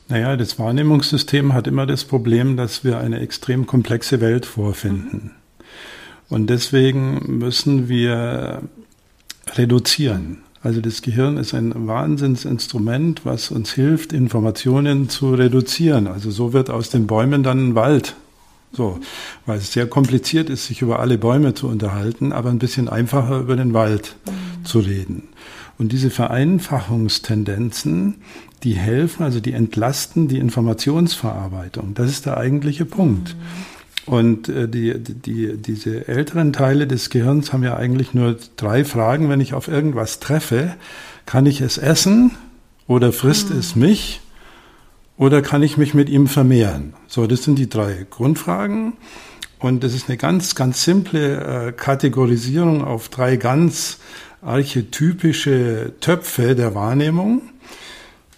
Naja, 0.08 0.36
das 0.36 0.60
Wahrnehmungssystem 0.60 1.54
hat 1.54 1.68
immer 1.68 1.86
das 1.86 2.04
Problem, 2.04 2.58
dass 2.58 2.84
wir 2.84 3.00
eine 3.00 3.20
extrem 3.20 3.66
komplexe 3.66 4.20
Welt 4.20 4.46
vorfinden. 4.46 5.36
Und 6.28 6.50
deswegen 6.50 7.40
müssen 7.40 7.88
wir 7.88 8.62
reduzieren. 9.54 10.44
Also 10.64 10.80
das 10.80 11.02
Gehirn 11.02 11.38
ist 11.38 11.56
ein 11.56 11.88
Wahnsinnsinstrument, 11.88 13.26
was 13.26 13.50
uns 13.50 13.74
hilft, 13.74 14.14
Informationen 14.14 15.10
zu 15.10 15.34
reduzieren. 15.34 16.06
Also 16.08 16.30
so 16.30 16.54
wird 16.54 16.70
aus 16.70 16.90
den 16.90 17.08
Bäumen 17.08 17.42
dann 17.42 17.70
ein 17.70 17.76
Wald. 17.76 18.16
So, 18.74 19.00
weil 19.46 19.58
es 19.58 19.74
sehr 19.74 19.86
kompliziert 19.88 20.50
ist, 20.50 20.68
sich 20.68 20.82
über 20.82 21.00
alle 21.00 21.18
Bäume 21.18 21.54
zu 21.54 21.68
unterhalten, 21.68 22.32
aber 22.32 22.50
ein 22.50 22.60
bisschen 22.60 22.88
einfacher 22.88 23.40
über 23.40 23.58
den 23.58 23.74
Wald 23.74 24.16
mhm. 24.26 24.64
zu 24.66 24.80
reden. 24.80 25.24
Und 25.78 25.92
diese 25.92 26.10
Vereinfachungstendenzen, 26.10 28.22
die 28.64 28.74
helfen, 28.74 29.24
also 29.24 29.42
die 29.42 29.54
entlasten 29.54 30.28
die 30.28 30.38
Informationsverarbeitung. 30.38 31.96
Das 31.96 32.10
ist 32.10 32.28
der 32.28 32.38
eigentliche 32.38 32.86
Punkt. 32.86 33.36
Mhm. 33.36 33.42
Und 34.12 34.50
äh, 34.50 34.68
die, 34.68 35.00
die, 35.00 35.56
diese 35.56 36.06
älteren 36.10 36.52
Teile 36.52 36.86
des 36.86 37.10
Gehirns 37.10 37.54
haben 37.54 37.64
ja 37.64 37.78
eigentlich 37.78 38.14
nur 38.14 38.36
drei 38.58 38.84
Fragen. 38.84 39.30
Wenn 39.30 39.40
ich 39.40 39.54
auf 39.54 39.70
irgendwas 39.70 40.20
treffe, 40.20 40.76
kann 41.26 41.46
ich 41.46 41.62
es 41.62 41.78
essen 41.78 42.32
oder 42.88 43.14
frisst 43.14 43.52
mhm. 43.52 43.60
es 43.60 43.78
mich 43.78 44.20
oder 45.16 45.42
kann 45.42 45.64
ich 45.64 45.78
mich 45.78 45.94
mit 45.94 46.10
ihm 46.10 46.28
vermehren? 46.28 46.94
So, 47.08 47.26
das 47.26 47.44
sind 47.44 47.58
die 47.58 47.70
drei 47.70 48.06
Grundfragen. 48.10 48.98
Und 49.60 49.82
das 49.82 49.94
ist 49.94 50.10
eine 50.10 50.18
ganz, 50.18 50.56
ganz 50.56 50.84
simple 50.84 51.70
äh, 51.70 51.72
Kategorisierung 51.72 52.84
auf 52.84 53.08
drei 53.08 53.38
ganz 53.38 54.00
archetypische 54.42 55.94
Töpfe 56.02 56.54
der 56.54 56.76
Wahrnehmung. 56.76 57.44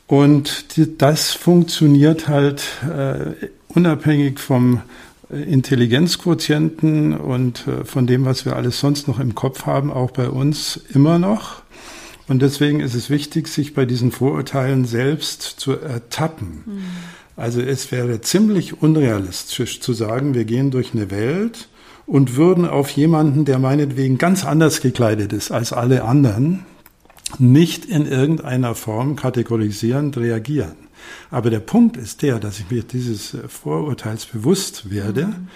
Und 0.05 0.77
die, 0.77 0.99
das 0.99 1.31
funktioniert 1.31 2.27
halt 2.27 2.63
äh, 2.87 3.47
unabhängig 3.69 4.37
vom 4.37 4.83
Intelligenzquotienten 5.41 7.17
und 7.17 7.67
äh, 7.67 7.85
von 7.85 8.07
dem, 8.07 8.25
was 8.25 8.45
wir 8.45 8.55
alles 8.55 8.79
sonst 8.79 9.07
noch 9.07 9.19
im 9.19 9.35
Kopf 9.35 9.65
haben, 9.65 9.91
auch 9.91 10.11
bei 10.11 10.29
uns 10.29 10.79
immer 10.93 11.19
noch. 11.19 11.63
Und 12.27 12.41
deswegen 12.41 12.79
ist 12.79 12.95
es 12.95 13.09
wichtig, 13.09 13.47
sich 13.47 13.73
bei 13.73 13.85
diesen 13.85 14.11
Vorurteilen 14.11 14.85
selbst 14.85 15.41
zu 15.41 15.73
ertappen. 15.73 16.63
Mhm. 16.65 16.83
Also 17.35 17.61
es 17.61 17.91
wäre 17.91 18.21
ziemlich 18.21 18.81
unrealistisch 18.81 19.79
zu 19.81 19.93
sagen, 19.93 20.33
wir 20.33 20.45
gehen 20.45 20.71
durch 20.71 20.93
eine 20.93 21.09
Welt 21.09 21.67
und 22.05 22.35
würden 22.35 22.65
auf 22.65 22.89
jemanden, 22.91 23.45
der 23.45 23.59
meinetwegen 23.59 24.17
ganz 24.17 24.45
anders 24.45 24.81
gekleidet 24.81 25.33
ist 25.33 25.51
als 25.51 25.73
alle 25.73 26.03
anderen, 26.03 26.65
nicht 27.39 27.85
in 27.85 28.05
irgendeiner 28.05 28.75
Form 28.75 29.15
kategorisierend 29.15 30.17
reagieren. 30.17 30.75
Aber 31.31 31.49
der 31.49 31.59
Punkt 31.59 31.97
ist 31.97 32.21
der, 32.21 32.39
dass 32.39 32.59
ich 32.59 32.69
mir 32.69 32.83
dieses 32.83 33.33
äh, 33.33 33.47
Vorurteils 33.47 34.25
bewusst 34.25 34.91
werde 34.91 35.27
mhm. 35.27 35.47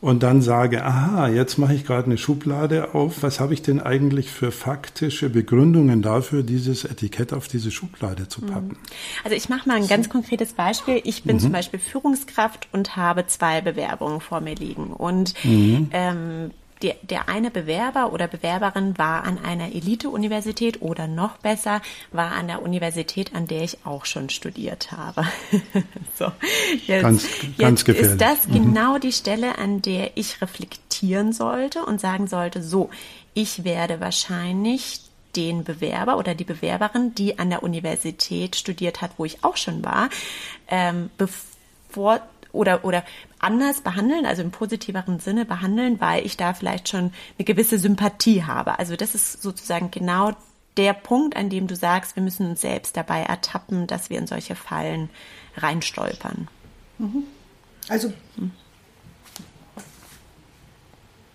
und 0.00 0.22
dann 0.22 0.42
sage, 0.42 0.84
aha, 0.84 1.28
jetzt 1.28 1.58
mache 1.58 1.74
ich 1.74 1.84
gerade 1.84 2.06
eine 2.06 2.18
Schublade 2.18 2.94
auf. 2.94 3.22
Was 3.22 3.40
habe 3.40 3.54
ich 3.54 3.62
denn 3.62 3.80
eigentlich 3.80 4.30
für 4.30 4.52
faktische 4.52 5.28
Begründungen 5.30 6.02
dafür, 6.02 6.42
dieses 6.42 6.84
Etikett 6.84 7.32
auf 7.32 7.48
diese 7.48 7.70
Schublade 7.70 8.28
zu 8.28 8.42
mhm. 8.42 8.46
packen? 8.46 8.76
Also 9.24 9.36
ich 9.36 9.48
mache 9.48 9.68
mal 9.68 9.76
ein 9.76 9.82
so. 9.82 9.88
ganz 9.88 10.08
konkretes 10.08 10.52
Beispiel. 10.52 11.00
Ich 11.04 11.24
bin 11.24 11.36
mhm. 11.36 11.40
zum 11.40 11.52
Beispiel 11.52 11.80
Führungskraft 11.80 12.68
und 12.72 12.96
habe 12.96 13.26
zwei 13.26 13.60
Bewerbungen 13.60 14.20
vor 14.20 14.40
mir 14.40 14.54
liegen. 14.54 14.92
Und 14.92 15.34
mhm. 15.44 15.88
ähm, 15.92 16.50
der, 16.82 16.96
der 17.02 17.28
eine 17.28 17.50
Bewerber 17.50 18.12
oder 18.12 18.28
Bewerberin 18.28 18.96
war 18.98 19.24
an 19.24 19.38
einer 19.44 19.66
Elite-Universität 19.74 20.82
oder 20.82 21.06
noch 21.06 21.38
besser, 21.38 21.82
war 22.12 22.32
an 22.32 22.48
der 22.48 22.62
Universität, 22.62 23.34
an 23.34 23.46
der 23.46 23.62
ich 23.62 23.78
auch 23.84 24.04
schon 24.04 24.30
studiert 24.30 24.92
habe. 24.92 25.26
so, 26.18 26.32
jetzt, 26.86 27.02
ganz, 27.02 27.26
ganz 27.58 27.86
jetzt 27.86 28.00
ist 28.00 28.20
das 28.20 28.46
mhm. 28.46 28.52
genau 28.52 28.98
die 28.98 29.12
Stelle, 29.12 29.58
an 29.58 29.82
der 29.82 30.16
ich 30.16 30.40
reflektieren 30.40 31.32
sollte 31.32 31.84
und 31.84 32.00
sagen 32.00 32.26
sollte, 32.26 32.62
so, 32.62 32.90
ich 33.34 33.64
werde 33.64 34.00
wahrscheinlich 34.00 35.00
den 35.36 35.62
Bewerber 35.62 36.16
oder 36.16 36.34
die 36.34 36.44
Bewerberin, 36.44 37.14
die 37.14 37.38
an 37.38 37.50
der 37.50 37.62
Universität 37.62 38.56
studiert 38.56 39.02
hat, 39.02 39.12
wo 39.18 39.24
ich 39.24 39.44
auch 39.44 39.56
schon 39.56 39.84
war, 39.84 40.08
ähm, 40.68 41.10
bevor 41.16 42.20
oder, 42.52 42.84
oder 42.84 43.04
anders 43.38 43.80
behandeln, 43.80 44.26
also 44.26 44.42
im 44.42 44.50
positiveren 44.50 45.20
Sinne 45.20 45.44
behandeln, 45.44 46.00
weil 46.00 46.24
ich 46.26 46.36
da 46.36 46.54
vielleicht 46.54 46.88
schon 46.88 47.12
eine 47.38 47.44
gewisse 47.44 47.78
Sympathie 47.78 48.44
habe. 48.44 48.78
Also 48.78 48.96
das 48.96 49.14
ist 49.14 49.42
sozusagen 49.42 49.90
genau 49.90 50.32
der 50.76 50.92
Punkt, 50.92 51.36
an 51.36 51.50
dem 51.50 51.66
du 51.66 51.76
sagst, 51.76 52.16
wir 52.16 52.22
müssen 52.22 52.48
uns 52.50 52.60
selbst 52.60 52.96
dabei 52.96 53.22
ertappen, 53.22 53.86
dass 53.86 54.10
wir 54.10 54.18
in 54.18 54.26
solche 54.26 54.54
Fallen 54.54 55.10
reinstolpern. 55.56 56.48
Mhm. 56.98 57.24
Also 57.88 58.12
mhm. 58.36 58.52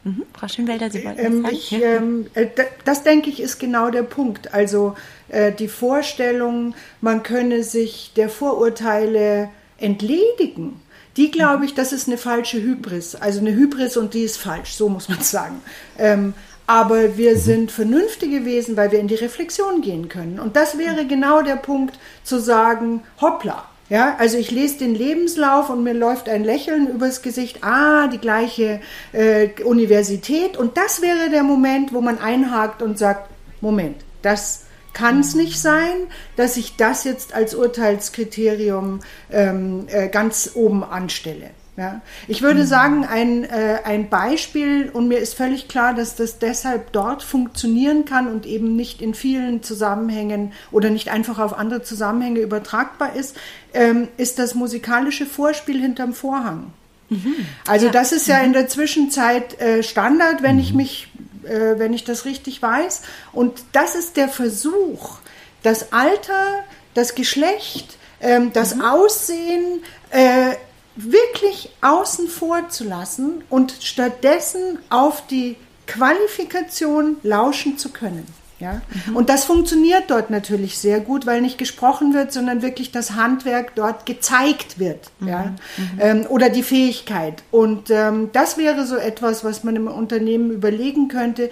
Mhm. 0.06 0.24
Frau 0.34 0.48
Schönwelder, 0.48 0.90
Sie 0.90 1.04
wollten 1.06 1.20
ähm? 1.20 1.48
Ich, 1.50 1.72
ähm, 1.72 2.28
äh, 2.34 2.48
das 2.84 3.04
denke 3.04 3.30
ich 3.30 3.40
ist 3.40 3.60
genau 3.60 3.90
der 3.90 4.04
Punkt. 4.04 4.54
Also 4.54 4.96
äh, 5.30 5.52
die 5.52 5.70
Vorstellung, 5.70 6.76
man 7.00 7.24
könne 7.24 7.64
sich 7.64 8.12
der 8.16 8.30
Vorurteile 8.30 9.50
entledigen 9.78 10.82
die 11.18 11.32
glaube 11.32 11.66
ich, 11.66 11.74
das 11.74 11.94
ist 11.94 12.08
eine 12.08 12.18
falsche 12.18 12.62
Hybris. 12.62 13.16
Also 13.16 13.40
eine 13.40 13.54
Hybris 13.54 13.98
und 13.98 14.14
die 14.14 14.24
ist 14.24 14.38
falsch, 14.38 14.74
so 14.74 14.90
muss 14.90 15.10
man 15.10 15.22
sagen. 15.22 15.62
Ähm, 15.98 16.34
aber 16.66 17.18
wir 17.18 17.34
mhm. 17.34 17.40
sind 17.40 17.72
vernünftige 17.72 18.46
Wesen, 18.46 18.78
weil 18.78 18.92
wir 18.92 19.00
in 19.00 19.08
die 19.08 19.16
Reflexion 19.16 19.82
gehen 19.82 20.10
können. 20.10 20.40
Und 20.40 20.56
das 20.56 20.78
wäre 20.78 21.06
genau 21.06 21.42
der 21.42 21.58
Punkt 21.58 22.00
zu 22.24 22.40
sagen, 22.40 23.02
hoppla. 23.22 23.66
Ja, 23.90 24.16
also 24.18 24.38
ich 24.38 24.50
lese 24.50 24.80
den 24.80 24.96
Lebenslauf 24.96 25.70
und 25.70 25.84
mir 25.84 25.94
läuft 25.94 26.30
ein 26.30 26.44
Lächeln 26.44 26.88
übers 26.88 27.22
Gesicht. 27.22 27.64
Ah, 27.64 28.08
die 28.08 28.18
gleiche 28.18 28.80
äh, 29.12 29.50
Universität. 29.64 30.58
Und 30.58 30.78
das 30.78 31.02
wäre 31.02 31.30
der 31.30 31.44
Moment, 31.44 31.94
wo 31.94 32.02
man 32.02 32.18
einhakt 32.18 32.82
und 32.82 32.98
sagt, 32.98 33.30
Moment, 33.62 33.98
das 34.22 34.64
kann 34.94 35.20
es 35.20 35.36
nicht 35.36 35.60
sein, 35.60 36.08
dass 36.36 36.58
ich 36.58 36.76
das 36.76 37.04
jetzt 37.04 37.34
als 37.34 37.56
Urteilskriterium 37.56 39.00
ähm, 39.32 39.88
äh, 39.88 40.08
ganz 40.08 40.52
oben 40.54 40.84
anstelle. 40.84 41.50
Ja. 41.76 42.02
Ich 42.28 42.44
würde 42.44 42.62
mhm. 42.62 42.68
sagen, 42.68 43.06
ein, 43.06 43.46
äh, 43.46 43.80
ein 43.84 44.10
Beispiel, 44.10 44.92
und 44.94 45.08
mir 45.08 45.18
ist 45.18 45.34
völlig 45.34 45.68
klar, 45.68 45.96
dass 45.96 46.16
das 46.16 46.38
deshalb 46.38 46.92
dort 46.92 47.24
funktionieren 47.24 48.06
kann 48.06 48.28
und 48.28 48.46
eben 48.46 48.76
nicht 48.76 49.02
in 49.02 49.16
vielen 49.16 49.64
Zusammenhängen 49.64 50.54
oder 50.72 50.92
nicht 50.92 51.10
einfach 51.10 51.40
auf 51.40 51.58
andere 51.58 51.82
Zusammenhänge 51.82 52.42
übertragbar 52.42 53.16
ist, 53.16 53.36
ähm, 53.74 54.08
ist 54.18 54.38
das 54.38 54.54
musikalische 54.54 55.26
Vorspiel 55.26 55.82
hinterm 55.82 56.14
Vorhang. 56.14 56.74
Mhm. 57.10 57.36
Also 57.68 57.88
ja. 57.88 57.92
das 57.92 58.12
ist 58.12 58.28
ja 58.28 58.40
mhm. 58.40 58.46
in 58.46 58.54
der 58.54 58.68
Zwischenzeit 58.68 59.60
äh, 59.60 59.82
Standard, 59.82 60.44
wenn 60.44 60.60
ich 60.60 60.72
mhm. 60.72 60.78
mich, 60.78 61.08
äh, 61.46 61.80
wenn 61.80 61.94
ich 61.94 62.04
das 62.04 62.26
richtig 62.26 62.62
weiß. 62.62 63.02
Und 63.32 63.64
das 63.72 63.96
ist 63.96 64.18
der 64.18 64.30
Versuch, 64.30 65.18
das 65.64 65.94
Alter, 65.94 66.64
das 66.94 67.16
Geschlecht, 67.16 67.98
ähm, 68.22 68.52
das 68.54 68.76
mhm. 68.76 68.82
Aussehen, 68.82 69.84
äh, 70.10 70.56
wirklich 70.96 71.72
außen 71.82 72.28
vor 72.28 72.70
zu 72.70 72.84
lassen 72.84 73.44
und 73.50 73.74
stattdessen 73.82 74.80
auf 74.90 75.26
die 75.28 75.58
Qualifikation 75.88 77.18
lauschen 77.24 77.78
zu 77.78 77.90
können. 77.90 78.28
Ja? 78.64 78.82
Mhm. 79.08 79.18
Und 79.18 79.30
das 79.30 79.44
funktioniert 79.44 80.06
dort 80.08 80.30
natürlich 80.30 80.78
sehr 80.78 81.02
gut, 81.02 81.26
weil 81.26 81.42
nicht 81.42 81.58
gesprochen 81.58 82.14
wird, 82.14 82.32
sondern 82.32 82.62
wirklich 82.62 82.92
das 82.92 83.12
Handwerk 83.12 83.76
dort 83.76 84.06
gezeigt 84.06 84.80
wird. 84.80 85.12
Mhm. 85.20 85.28
Ja? 85.28 85.54
Mhm. 85.78 86.00
Ähm, 86.00 86.26
oder 86.30 86.50
die 86.50 86.64
Fähigkeit. 86.64 87.44
Und 87.52 87.90
ähm, 87.90 88.30
das 88.32 88.58
wäre 88.58 88.86
so 88.86 88.96
etwas, 88.96 89.44
was 89.44 89.64
man 89.64 89.76
im 89.76 89.88
Unternehmen 89.88 90.50
überlegen 90.52 91.10
könnte. 91.10 91.50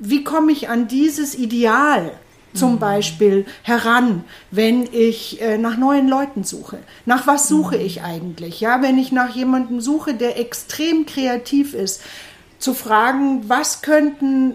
Wie 0.00 0.24
komme 0.24 0.52
ich 0.52 0.68
an 0.68 0.88
dieses 0.88 1.34
Ideal? 1.34 2.10
zum 2.52 2.74
mhm. 2.74 2.78
Beispiel 2.78 3.46
heran, 3.64 4.22
wenn 4.52 4.84
ich 4.92 5.42
äh, 5.42 5.58
nach 5.58 5.76
neuen 5.76 6.06
Leuten 6.06 6.44
suche. 6.44 6.78
Nach 7.04 7.26
was 7.26 7.48
suche 7.48 7.78
mhm. 7.78 7.84
ich 7.84 8.02
eigentlich? 8.02 8.60
Ja, 8.60 8.80
wenn 8.80 8.96
ich 8.96 9.10
nach 9.10 9.34
jemandem 9.34 9.80
suche, 9.80 10.14
der 10.14 10.38
extrem 10.38 11.04
kreativ 11.04 11.74
ist, 11.74 12.00
zu 12.60 12.72
fragen, 12.72 13.48
was 13.48 13.82
könnten 13.82 14.54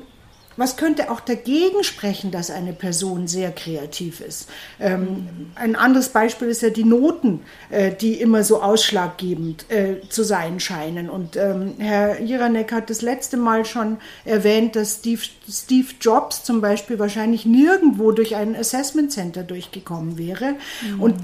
was 0.60 0.76
könnte 0.76 1.10
auch 1.10 1.22
dagegen 1.22 1.86
sprechen, 1.86 2.32
dass 2.32 2.52
eine 2.52 2.74
Person 2.74 3.30
sehr 3.30 3.54
kreativ 3.54 4.20
ist? 4.20 4.50
Ähm, 4.78 5.52
ein 5.56 5.78
anderes 5.78 6.10
Beispiel 6.10 6.50
ist 6.50 6.62
ja 6.62 6.70
die 6.70 6.84
Noten, 6.84 7.40
äh, 7.70 7.94
die 7.94 8.16
immer 8.20 8.44
so 8.44 8.62
ausschlaggebend 8.62 9.72
äh, 9.72 10.02
zu 10.10 10.24
sein 10.24 10.60
scheinen. 10.60 11.10
Und 11.10 11.38
ähm, 11.38 11.76
Herr 11.78 12.20
Jiranek 12.20 12.74
hat 12.74 12.90
das 12.90 13.02
letzte 13.02 13.38
Mal 13.38 13.64
schon 13.64 14.00
erwähnt, 14.26 14.76
dass 14.76 14.96
Steve, 14.96 15.22
Steve 15.50 15.88
Jobs 16.02 16.44
zum 16.44 16.60
Beispiel 16.60 17.00
wahrscheinlich 17.00 17.46
nirgendwo 17.46 18.12
durch 18.12 18.36
ein 18.36 18.54
Assessment 18.54 19.14
Center 19.14 19.44
durchgekommen 19.44 20.18
wäre. 20.18 20.56
Mhm. 20.82 21.02
Und 21.02 21.16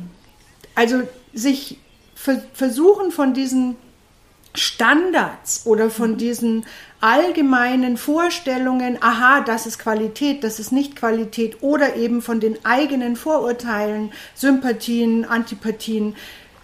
also 0.76 1.02
sich 1.34 1.78
versuchen 2.15 3.12
von 3.12 3.34
diesen 3.34 3.76
Standards 4.56 5.62
oder 5.65 5.89
von 5.89 6.12
mhm. 6.12 6.18
diesen 6.18 6.65
allgemeinen 7.02 7.98
Vorstellungen, 7.98 8.98
aha, 9.02 9.41
das 9.41 9.65
ist 9.65 9.80
Qualität, 9.80 10.44
das 10.44 10.60
ist 10.60 10.72
nicht 10.72 10.96
Qualität 10.96 11.62
oder 11.62 11.96
eben 11.96 12.22
von 12.22 12.39
den 12.39 12.58
eigenen 12.65 13.15
Vorurteilen, 13.15 14.12
Sympathien, 14.34 15.26
Antipathien, 15.26 16.15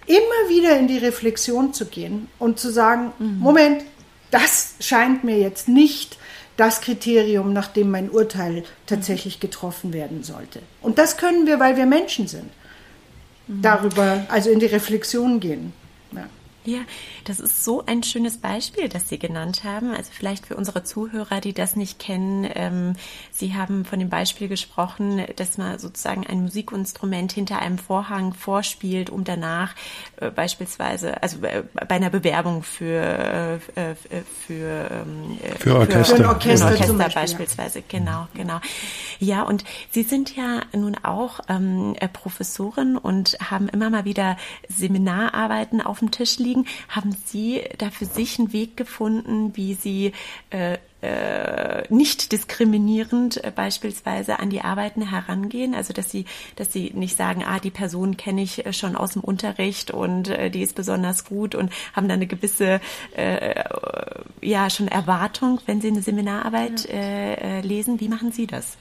immer 0.08 0.50
wieder 0.50 0.78
in 0.78 0.88
die 0.88 0.98
Reflexion 0.98 1.74
zu 1.74 1.86
gehen 1.86 2.28
und 2.40 2.60
zu 2.60 2.72
sagen, 2.72 3.12
mhm. 3.20 3.40
Moment, 3.40 3.84
das 4.32 4.76
scheint 4.80 5.24
mir 5.24 5.38
jetzt 5.38 5.68
nicht 5.68 6.18
das 6.58 6.82
Kriterium, 6.82 7.54
nach 7.54 7.68
dem 7.68 7.92
mein 7.92 8.10
Urteil 8.10 8.64
tatsächlich 8.86 9.40
getroffen 9.40 9.94
werden 9.94 10.24
sollte. 10.24 10.62
Und 10.82 10.98
das 10.98 11.18
können 11.18 11.48
wir, 11.48 11.60
weil 11.60 11.78
wir 11.78 11.86
Menschen 11.86 12.28
sind. 12.28 12.50
Mhm. 13.48 13.62
Darüber, 13.62 14.26
also 14.30 14.50
in 14.50 14.60
die 14.60 14.66
Reflexion 14.66 15.40
gehen. 15.40 15.74
Ja. 16.66 16.80
Das 17.26 17.40
ist 17.40 17.64
so 17.64 17.86
ein 17.86 18.04
schönes 18.04 18.38
Beispiel, 18.38 18.90
das 18.90 19.10
Sie 19.10 19.20
genannt 19.20 19.64
haben. 19.64 19.92
Also 19.92 20.12
vielleicht 20.14 20.46
für 20.46 20.56
unsere 20.56 20.84
Zuhörer, 20.84 21.42
die 21.42 21.54
das 21.54 21.76
nicht 21.76 22.00
kennen. 22.00 22.50
Ähm, 22.54 22.94
Sie 23.32 23.56
haben 23.56 23.86
von 23.86 24.00
dem 24.00 24.10
Beispiel 24.10 24.48
gesprochen, 24.48 25.24
dass 25.36 25.58
man 25.58 25.80
sozusagen 25.80 26.26
ein 26.28 26.42
Musikinstrument 26.42 27.32
hinter 27.32 27.60
einem 27.60 27.78
Vorhang 27.78 28.34
vorspielt, 28.34 29.10
um 29.10 29.24
danach 29.24 29.76
äh, 30.18 30.30
beispielsweise, 30.30 31.22
also 31.22 31.44
äh, 31.44 31.64
bei 31.74 31.96
einer 31.96 32.10
Bewerbung 32.10 32.64
für 32.64 33.60
äh, 33.76 33.96
für, 34.48 34.90
ähm, 34.92 35.40
für 35.60 35.76
Orchester, 35.78 36.06
für 36.06 36.24
ein 36.24 36.26
Orchester, 36.26 36.68
für 36.68 36.74
ein 36.74 36.74
Orchester 36.74 36.94
Beispiel, 36.94 37.22
beispielsweise. 37.22 37.80
Ja. 37.80 37.86
Genau, 37.88 38.28
genau. 38.34 38.60
Ja, 39.20 39.44
und 39.44 39.64
Sie 39.92 40.04
sind 40.04 40.36
ja 40.36 40.62
nun 40.74 40.96
auch 41.04 41.40
ähm, 41.48 41.96
Professorin 42.14 42.98
und 42.98 43.38
haben 43.50 43.70
immer 43.70 43.90
mal 43.90 44.06
wieder 44.06 44.38
Seminararbeiten 44.68 45.82
auf 45.82 46.00
dem 46.00 46.12
Tisch 46.12 46.38
liegen 46.38 46.51
liegen. 46.52 46.66
Haben 46.90 47.16
Sie 47.26 47.62
da 47.78 47.90
für 47.90 48.06
sich 48.06 48.40
einen 48.40 48.54
Weg 48.54 48.78
gefunden, 48.78 49.56
wie 49.56 49.74
Sie 49.74 50.14
äh, 50.50 50.78
äh, 51.02 51.84
nicht 51.90 52.32
diskriminierend 52.32 53.44
äh, 53.44 53.52
beispielsweise 53.54 54.40
an 54.40 54.50
die 54.50 54.62
Arbeiten 54.62 55.02
herangehen? 55.02 55.74
Also 55.74 55.94
dass 55.94 56.12
Sie, 56.12 56.26
dass 56.56 56.72
Sie 56.72 56.92
nicht 56.94 57.18
sagen, 57.18 57.44
ah, 57.46 57.60
die 57.60 57.72
Person 57.72 58.18
kenne 58.18 58.44
ich 58.44 58.66
äh, 58.66 58.74
schon 58.74 58.96
aus 58.96 59.14
dem 59.14 59.24
Unterricht 59.24 59.92
und 59.92 60.28
äh, 60.28 60.50
die 60.50 60.62
ist 60.62 60.76
besonders 60.76 61.26
gut 61.26 61.56
und 61.56 61.72
haben 61.94 62.08
da 62.08 62.14
eine 62.14 62.28
gewisse 62.28 62.82
äh, 63.16 63.64
ja 64.42 64.70
schon 64.70 64.88
Erwartung, 64.88 65.60
wenn 65.66 65.82
Sie 65.82 65.88
eine 65.88 66.02
Seminararbeit 66.02 66.88
äh, 66.90 67.62
lesen. 67.62 68.00
Wie 68.00 68.10
machen 68.10 68.32
Sie 68.32 68.48
das? 68.48 68.78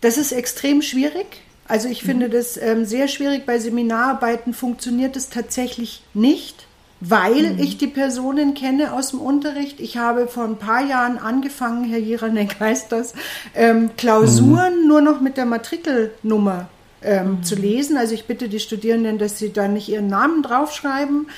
Das 0.00 0.18
ist 0.18 0.32
extrem 0.32 0.82
schwierig. 0.82 1.42
Also 1.68 1.88
ich 1.88 2.02
finde 2.02 2.28
mhm. 2.28 2.32
das 2.32 2.56
ähm, 2.56 2.84
sehr 2.84 3.08
schwierig. 3.08 3.44
Bei 3.44 3.58
Seminararbeiten 3.58 4.54
funktioniert 4.54 5.16
es 5.16 5.30
tatsächlich 5.30 6.02
nicht 6.14 6.66
weil 7.00 7.52
mhm. 7.52 7.58
ich 7.58 7.78
die 7.78 7.86
Personen 7.86 8.54
kenne 8.54 8.92
aus 8.92 9.10
dem 9.10 9.20
Unterricht. 9.20 9.80
Ich 9.80 9.98
habe 9.98 10.28
vor 10.28 10.44
ein 10.44 10.56
paar 10.56 10.84
Jahren 10.84 11.18
angefangen, 11.18 11.84
Herr 11.84 11.98
Jiranek 11.98 12.58
weiß 12.60 12.88
das, 12.90 13.14
ähm, 13.54 13.90
Klausuren 13.96 14.82
mhm. 14.82 14.88
nur 14.88 15.00
noch 15.00 15.20
mit 15.20 15.36
der 15.36 15.46
Matrikelnummer 15.46 16.68
ähm, 17.02 17.30
mhm. 17.30 17.42
zu 17.42 17.54
lesen. 17.54 17.96
Also 17.96 18.14
ich 18.14 18.26
bitte 18.26 18.48
die 18.48 18.60
Studierenden, 18.60 19.18
dass 19.18 19.38
sie 19.38 19.52
da 19.52 19.68
nicht 19.68 19.88
ihren 19.88 20.08
Namen 20.08 20.42
draufschreiben. 20.42 21.28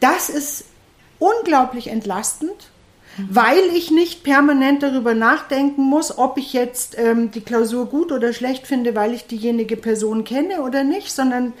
Das 0.00 0.28
ist 0.28 0.64
unglaublich 1.18 1.88
entlastend 1.88 2.70
mhm. 3.16 3.28
weil 3.30 3.64
ich 3.74 3.90
nicht 3.90 4.22
permanent 4.22 4.82
darüber 4.82 5.14
nachdenken 5.14 5.82
muss, 5.82 6.16
ob 6.16 6.36
ich 6.36 6.52
jetzt 6.52 6.96
ähm, 6.98 7.30
die 7.30 7.40
Klausur 7.40 7.86
gut 7.86 8.12
oder 8.12 8.32
schlecht 8.32 8.66
finde, 8.66 8.94
weil 8.94 9.14
ich 9.14 9.26
diejenige 9.26 9.76
Person 9.76 10.24
kenne 10.24 10.62
oder 10.62 10.84
nicht, 10.84 11.12
sondern 11.12 11.52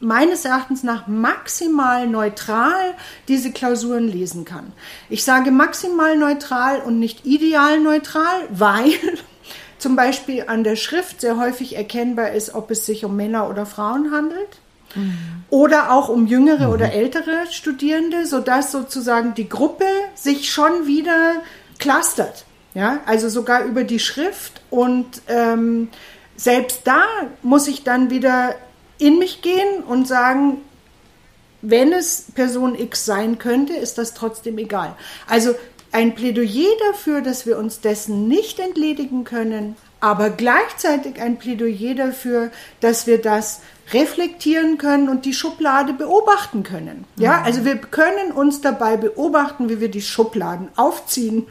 meines 0.00 0.44
Erachtens 0.44 0.82
nach 0.82 1.06
maximal 1.06 2.06
neutral 2.06 2.94
diese 3.28 3.52
Klausuren 3.52 4.08
lesen 4.08 4.44
kann. 4.44 4.72
Ich 5.08 5.24
sage 5.24 5.50
maximal 5.50 6.16
neutral 6.16 6.80
und 6.80 6.98
nicht 6.98 7.24
ideal 7.24 7.80
neutral, 7.80 8.48
weil 8.50 8.92
zum 9.78 9.96
Beispiel 9.96 10.44
an 10.46 10.64
der 10.64 10.76
Schrift 10.76 11.20
sehr 11.20 11.36
häufig 11.36 11.76
erkennbar 11.76 12.32
ist, 12.32 12.54
ob 12.54 12.70
es 12.70 12.86
sich 12.86 13.04
um 13.04 13.16
Männer 13.16 13.48
oder 13.48 13.66
Frauen 13.66 14.10
handelt. 14.12 14.58
Mhm. 14.94 15.44
Oder 15.50 15.92
auch 15.92 16.08
um 16.08 16.26
jüngere 16.26 16.68
mhm. 16.68 16.74
oder 16.74 16.92
ältere 16.92 17.46
Studierende, 17.50 18.26
sodass 18.26 18.72
sozusagen 18.72 19.34
die 19.34 19.48
Gruppe 19.48 19.86
sich 20.14 20.50
schon 20.50 20.86
wieder 20.86 21.34
clustert. 21.78 22.44
Ja, 22.74 23.00
also 23.06 23.28
sogar 23.28 23.64
über 23.64 23.82
die 23.82 23.98
Schrift 23.98 24.60
und 24.70 25.22
ähm, 25.26 25.88
selbst 26.36 26.82
da 26.84 27.02
muss 27.42 27.66
ich 27.66 27.82
dann 27.82 28.10
wieder 28.10 28.54
in 29.00 29.18
mich 29.18 29.42
gehen 29.42 29.82
und 29.86 30.06
sagen, 30.06 30.58
wenn 31.62 31.92
es 31.92 32.26
Person 32.34 32.78
X 32.78 33.04
sein 33.04 33.38
könnte, 33.38 33.74
ist 33.74 33.98
das 33.98 34.14
trotzdem 34.14 34.58
egal. 34.58 34.94
Also 35.26 35.54
ein 35.92 36.14
Plädoyer 36.14 36.70
dafür, 36.90 37.20
dass 37.20 37.46
wir 37.46 37.58
uns 37.58 37.80
dessen 37.80 38.28
nicht 38.28 38.58
entledigen 38.58 39.24
können, 39.24 39.76
aber 40.00 40.30
gleichzeitig 40.30 41.20
ein 41.20 41.38
Plädoyer 41.38 41.94
dafür, 41.94 42.50
dass 42.80 43.06
wir 43.06 43.20
das 43.20 43.60
reflektieren 43.92 44.78
können 44.78 45.08
und 45.08 45.24
die 45.24 45.34
Schublade 45.34 45.92
beobachten 45.92 46.62
können. 46.62 47.04
Ja, 47.16 47.38
mhm. 47.38 47.44
also 47.44 47.64
wir 47.64 47.76
können 47.76 48.32
uns 48.32 48.60
dabei 48.60 48.96
beobachten, 48.96 49.68
wie 49.68 49.80
wir 49.80 49.90
die 49.90 50.00
Schubladen 50.00 50.68
aufziehen 50.76 51.46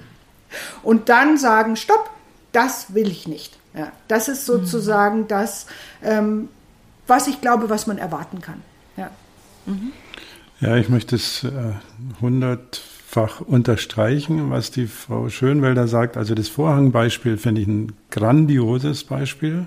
und 0.82 1.10
dann 1.10 1.38
sagen, 1.38 1.76
stopp, 1.76 2.10
das 2.52 2.94
will 2.94 3.10
ich 3.10 3.28
nicht. 3.28 3.58
Ja, 3.76 3.92
das 4.08 4.30
ist 4.30 4.46
sozusagen 4.46 5.28
das, 5.28 5.68
ähm, 6.02 6.50
was 7.10 7.28
ich 7.28 7.42
glaube, 7.42 7.70
was 7.70 7.88
man 7.88 7.98
erwarten 7.98 8.42
kann. 8.42 8.62
Ja, 8.98 9.10
mhm. 9.66 9.92
ja 10.60 10.78
ich 10.78 10.90
möchte 10.90 11.16
es 11.16 11.44
äh, 11.44 11.74
100 12.16 12.82
fach 13.10 13.42
unterstreichen, 13.42 14.52
was 14.52 14.70
die 14.70 14.86
Frau 14.86 15.30
Schönwelder 15.30 15.88
sagt. 15.88 16.16
Also 16.16 16.36
das 16.36 16.48
Vorhangbeispiel 16.48 17.38
finde 17.38 17.62
ich 17.62 17.68
ein 17.68 17.94
grandioses 18.12 19.04
Beispiel, 19.04 19.66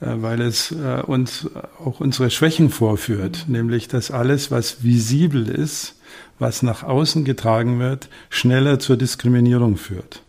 äh, 0.00 0.06
weil 0.18 0.40
es 0.40 0.70
äh, 0.70 1.02
uns 1.04 1.50
auch 1.84 1.98
unsere 1.98 2.30
Schwächen 2.30 2.70
vorführt, 2.70 3.46
nämlich 3.48 3.88
dass 3.88 4.12
alles, 4.12 4.52
was 4.52 4.84
visibel 4.84 5.48
ist, 5.48 5.96
was 6.38 6.62
nach 6.62 6.84
außen 6.84 7.24
getragen 7.24 7.80
wird, 7.80 8.08
schneller 8.30 8.78
zur 8.78 8.96
Diskriminierung 8.96 9.76
führt. 9.76 10.22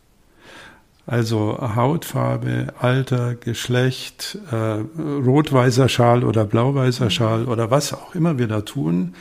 Also 1.07 1.57
Hautfarbe, 1.57 2.73
Alter, 2.79 3.35
Geschlecht, 3.35 4.37
äh, 4.51 4.55
rot-weißer 4.55 5.87
Schal 5.87 6.25
oder 6.25 6.43
blau-weißer 6.43 7.09
Schal 7.09 7.45
oder 7.45 7.71
was 7.71 7.93
auch 7.93 8.13
immer 8.13 8.37
wir 8.37 8.47
da 8.49 8.59
tun, 8.59 9.15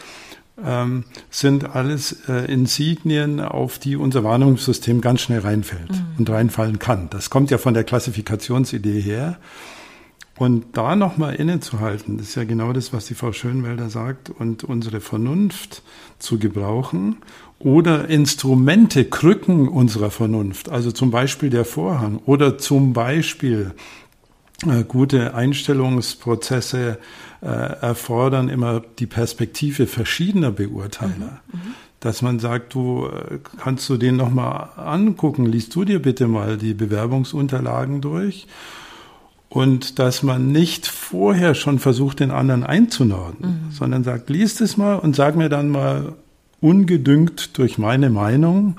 ähm, 0.64 1.04
sind 1.30 1.76
alles 1.76 2.28
äh, 2.28 2.52
Insignien, 2.52 3.38
auf 3.40 3.78
die 3.78 3.94
unser 3.94 4.24
Wahrnehmungssystem 4.24 5.00
ganz 5.00 5.20
schnell 5.20 5.40
reinfällt 5.40 5.92
mhm. 5.92 6.06
und 6.18 6.28
reinfallen 6.30 6.80
kann. 6.80 7.08
Das 7.10 7.30
kommt 7.30 7.52
ja 7.52 7.58
von 7.58 7.72
der 7.72 7.84
Klassifikationsidee 7.84 9.00
her. 9.00 9.38
Und 10.36 10.76
da 10.76 10.96
nochmal 10.96 11.34
innezuhalten, 11.36 12.18
das 12.18 12.28
ist 12.28 12.34
ja 12.34 12.44
genau 12.44 12.74
das, 12.74 12.92
was 12.92 13.06
die 13.06 13.14
Frau 13.14 13.32
Schönwelder 13.32 13.88
sagt, 13.88 14.28
und 14.28 14.64
unsere 14.64 15.00
Vernunft 15.00 15.82
zu 16.18 16.38
gebrauchen 16.38 17.16
oder 17.58 18.08
Instrumente, 18.08 19.06
Krücken 19.06 19.66
unserer 19.66 20.10
Vernunft, 20.10 20.68
also 20.68 20.92
zum 20.92 21.10
Beispiel 21.10 21.48
der 21.48 21.64
Vorhang 21.64 22.20
oder 22.26 22.58
zum 22.58 22.92
Beispiel 22.92 23.72
äh, 24.66 24.84
gute 24.84 25.34
Einstellungsprozesse 25.34 26.98
äh, 27.40 27.46
erfordern 27.46 28.50
immer 28.50 28.82
die 28.98 29.06
Perspektive 29.06 29.86
verschiedener 29.86 30.50
Beurteiler. 30.50 31.40
Mhm, 31.50 31.60
mhm. 31.60 31.74
dass 32.00 32.20
man 32.20 32.40
sagt, 32.40 32.74
du 32.74 33.06
äh, 33.06 33.38
kannst 33.58 33.88
du 33.88 33.96
den 33.96 34.16
nochmal 34.16 34.68
angucken, 34.76 35.46
liest 35.46 35.74
du 35.74 35.86
dir 35.86 36.00
bitte 36.00 36.28
mal 36.28 36.58
die 36.58 36.74
Bewerbungsunterlagen 36.74 38.02
durch 38.02 38.46
und 39.48 39.98
dass 39.98 40.22
man 40.22 40.52
nicht 40.52 40.86
vorher 40.86 41.54
schon 41.54 41.78
versucht, 41.78 42.20
den 42.20 42.30
anderen 42.30 42.64
einzunorden, 42.64 43.68
mhm. 43.68 43.70
sondern 43.72 44.04
sagt, 44.04 44.30
liest 44.30 44.60
es 44.60 44.76
mal 44.76 44.96
und 44.96 45.16
sag 45.16 45.36
mir 45.36 45.48
dann 45.48 45.68
mal 45.68 46.14
ungedüngt 46.60 47.56
durch 47.58 47.78
meine 47.78 48.10
Meinung, 48.10 48.76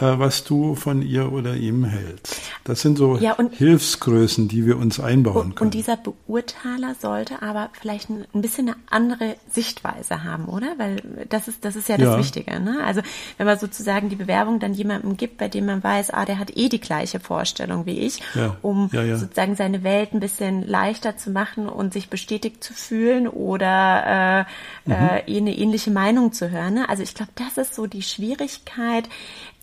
was 0.00 0.44
du 0.44 0.74
von 0.74 1.02
ihr 1.02 1.32
oder 1.32 1.54
ihm 1.54 1.84
hältst. 1.84 2.40
Das 2.64 2.80
sind 2.80 2.98
so 2.98 3.16
ja, 3.18 3.32
und, 3.34 3.54
Hilfsgrößen, 3.54 4.48
die 4.48 4.66
wir 4.66 4.78
uns 4.78 5.00
einbauen 5.00 5.54
können. 5.54 5.68
Und 5.68 5.74
dieser 5.74 5.96
Beurteiler 5.96 6.94
sollte 6.98 7.42
aber 7.42 7.70
vielleicht 7.78 8.10
ein, 8.10 8.24
ein, 8.34 8.42
bisschen 8.42 8.68
eine 8.68 8.76
andere 8.90 9.36
Sichtweise 9.50 10.24
haben, 10.24 10.46
oder? 10.46 10.74
Weil 10.78 11.26
das 11.28 11.48
ist, 11.48 11.64
das 11.64 11.76
ist 11.76 11.88
ja 11.88 11.96
das 11.96 12.08
ja. 12.08 12.18
Wichtige. 12.18 12.60
Ne? 12.60 12.82
Also 12.84 13.00
wenn 13.36 13.46
man 13.46 13.58
sozusagen 13.58 14.08
die 14.08 14.16
Bewerbung 14.16 14.58
dann 14.58 14.74
jemandem 14.74 15.16
gibt, 15.16 15.38
bei 15.38 15.48
dem 15.48 15.66
man 15.66 15.82
weiß, 15.82 16.10
ah, 16.10 16.24
der 16.24 16.38
hat 16.38 16.56
eh 16.56 16.68
die 16.68 16.80
gleiche 16.80 17.20
Vorstellung 17.20 17.86
wie 17.86 17.98
ich, 17.98 18.20
ja. 18.34 18.56
um 18.62 18.90
sozusagen 18.90 19.56
seine 19.56 19.82
Welt 19.82 20.12
ein 20.12 20.20
bisschen 20.20 20.66
leichter 20.66 21.16
zu 21.16 21.30
machen 21.30 21.68
und 21.68 21.92
sich 21.92 22.08
bestätigt 22.08 22.62
zu 22.62 22.72
fühlen 22.72 23.28
oder 23.28 24.46
äh, 24.86 24.90
mhm. 24.90 24.92
äh, 24.92 25.36
eine 25.36 25.56
ähnliche 25.56 25.90
Meinung 25.90 26.32
zu 26.32 26.50
hören. 26.50 26.74
Ne? 26.74 26.88
Also 26.88 27.02
ich 27.02 27.14
glaube, 27.14 27.32
das 27.34 27.58
ist 27.58 27.74
so 27.74 27.86
die 27.86 28.02
Schwierigkeit, 28.02 29.08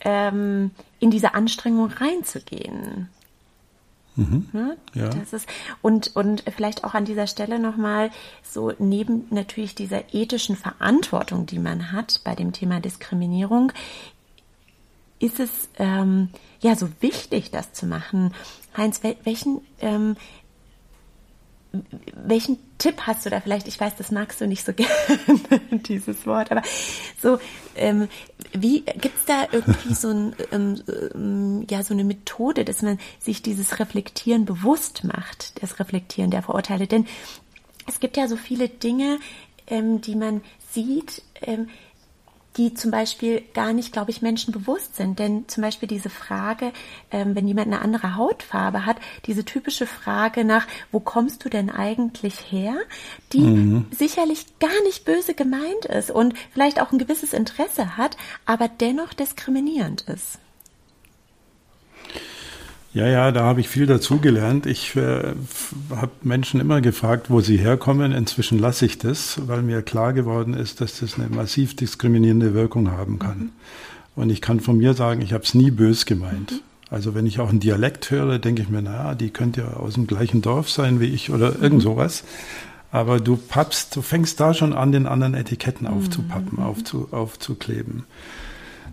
ähm, 0.02 0.72
in 1.00 1.12
diese 1.12 1.34
Anstrengung 1.34 1.92
reinzugehen. 1.92 3.10
Mhm. 4.16 4.50
Ne? 4.52 4.78
Ja. 4.96 5.10
Das 5.10 5.32
ist, 5.32 5.48
und, 5.82 6.16
und 6.16 6.44
vielleicht 6.56 6.84
auch 6.84 6.96
an 6.96 7.06
dieser 7.06 7.28
Stelle 7.28 7.60
nochmal 7.60 8.10
so 8.44 8.74
neben 8.80 9.28
natürlich 9.30 9.76
dieser 9.76 10.14
ethischen 10.14 10.56
Verantwortung, 10.56 11.46
die 11.46 11.60
man 11.60 11.92
hat 11.92 12.22
bei 12.24 12.34
dem 12.34 12.52
Thema 12.52 12.80
Diskriminierung, 12.80 13.72
ist 15.20 15.40
es 15.40 15.70
ähm, 15.78 16.30
ja 16.62 16.76
so 16.76 16.90
wichtig, 17.00 17.52
das 17.52 17.74
zu 17.74 17.86
machen. 17.86 18.34
Heinz, 18.76 19.02
welchen 19.24 19.62
ähm, 19.80 20.16
welchen 22.16 22.58
Tipp 22.78 23.02
hast 23.02 23.26
du 23.26 23.30
da 23.30 23.42
vielleicht? 23.42 23.68
Ich 23.68 23.80
weiß, 23.80 23.96
das 23.98 24.12
magst 24.12 24.40
du 24.40 24.48
nicht 24.48 24.66
so 24.66 24.74
gerne, 24.76 24.90
dieses 25.72 26.26
Wort, 26.26 26.52
aber 26.52 26.62
so, 27.22 27.40
ähm, 27.76 28.08
wie 28.54 28.82
gibt's 28.82 29.26
da 29.26 29.48
irgendwie 29.52 29.94
so, 29.94 30.10
ein, 30.10 30.36
ähm, 30.52 30.82
ähm, 31.14 31.68
ja, 31.70 31.84
so 31.84 31.94
eine 31.94 32.04
Methode, 32.04 32.66
dass 32.66 32.82
man 32.82 33.00
sich 33.20 33.42
dieses 33.42 33.80
Reflektieren 33.80 34.46
bewusst 34.46 35.04
macht, 35.04 35.62
das 35.62 35.80
Reflektieren 35.80 36.32
der 36.32 36.44
Vorurteile? 36.44 36.88
Denn 36.88 37.06
es 37.88 38.00
gibt 38.00 38.18
ja 38.18 38.28
so 38.28 38.36
viele 38.36 38.70
Dinge, 38.70 39.20
ähm, 39.68 40.02
die 40.02 40.16
man 40.16 40.42
sieht, 40.72 41.22
ähm, 41.42 41.70
die 42.58 42.74
zum 42.74 42.92
Beispiel 42.92 43.44
gar 43.54 43.74
nicht, 43.74 43.94
glaube 43.94 44.12
ich, 44.12 44.22
Menschen 44.22 44.52
bewusst 44.52 44.96
sind. 44.96 45.20
Denn 45.20 45.48
zum 45.48 45.62
Beispiel 45.62 45.88
diese 45.88 46.10
Frage, 46.10 46.72
ähm, 47.12 47.36
wenn 47.36 47.48
jemand 47.48 47.68
eine 47.68 47.82
andere 47.82 48.16
Hautfarbe 48.16 48.86
hat, 48.86 48.98
diese 49.26 49.46
typische 49.46 49.86
Frage 49.86 50.44
nach, 50.44 50.68
wo 50.92 51.00
kommst 51.00 51.46
du 51.46 51.50
denn 51.50 51.70
eigentlich 51.70 52.52
her, 52.52 52.76
die 53.34 53.42
mhm. 53.42 53.86
sicherlich 53.92 54.60
gar 54.60 54.84
nicht 54.84 55.06
böse 55.06 55.34
gemeint 55.34 55.86
ist 55.86 56.12
und 56.12 56.34
vielleicht 56.52 56.82
auch 56.82 56.92
ein 56.92 57.00
gewisses 57.00 57.34
Interesse 57.34 57.98
hat, 57.98 58.18
aber 58.46 58.68
dennoch 58.68 59.14
diskriminierend 59.14 60.02
ist. 60.02 60.40
Ja, 62.94 63.08
ja, 63.08 63.32
da 63.32 63.44
habe 63.44 63.60
ich 63.60 63.70
viel 63.70 63.86
dazugelernt. 63.86 64.66
Ich 64.66 64.96
äh, 64.96 65.34
habe 65.92 66.12
Menschen 66.24 66.60
immer 66.60 66.82
gefragt, 66.82 67.30
wo 67.30 67.42
sie 67.42 67.58
herkommen. 67.58 68.12
Inzwischen 68.12 68.60
lasse 68.60 68.86
ich 68.86 68.98
das, 68.98 69.40
weil 69.48 69.62
mir 69.62 69.82
klar 69.82 70.14
geworden 70.14 70.54
ist, 70.54 70.82
dass 70.82 71.00
das 71.00 71.20
eine 71.20 71.30
massiv 71.30 71.76
diskriminierende 71.76 72.54
Wirkung 72.54 72.92
haben 72.92 73.20
kann. 73.20 73.38
Mhm. 73.38 73.50
Und 74.16 74.30
ich 74.32 74.42
kann 74.42 74.62
von 74.62 74.78
mir 74.78 74.94
sagen, 74.94 75.22
ich 75.22 75.34
habe 75.34 75.44
es 75.44 75.54
nie 75.54 75.70
bös 75.70 76.06
gemeint. 76.06 76.52
Mhm. 76.54 76.60
Also 76.90 77.14
wenn 77.14 77.28
ich 77.28 77.40
auch 77.40 77.50
einen 77.50 77.60
Dialekt 77.60 78.10
höre, 78.10 78.40
denke 78.40 78.62
ich 78.62 78.70
mir, 78.70 78.82
naja, 78.82 79.14
die 79.14 79.30
könnte 79.30 79.62
ja 79.62 79.74
aus 79.74 79.96
dem 79.96 80.08
gleichen 80.08 80.42
Dorf 80.42 80.70
sein 80.70 81.00
wie 81.00 81.08
ich 81.08 81.30
oder 81.30 81.54
irgend 81.62 81.80
mhm. 81.80 81.82
sowas. 81.82 82.24
Aber 82.92 83.20
du 83.20 83.36
pappst, 83.36 83.96
du 83.96 84.02
fängst 84.02 84.40
da 84.40 84.54
schon 84.54 84.74
an, 84.74 84.94
den 84.94 85.06
anderen 85.06 85.34
Etiketten 85.34 85.86
aufzupappen, 85.86 86.60
mhm. 86.60 86.64
aufzu, 86.64 87.10
aufzukleben. 87.12 88.06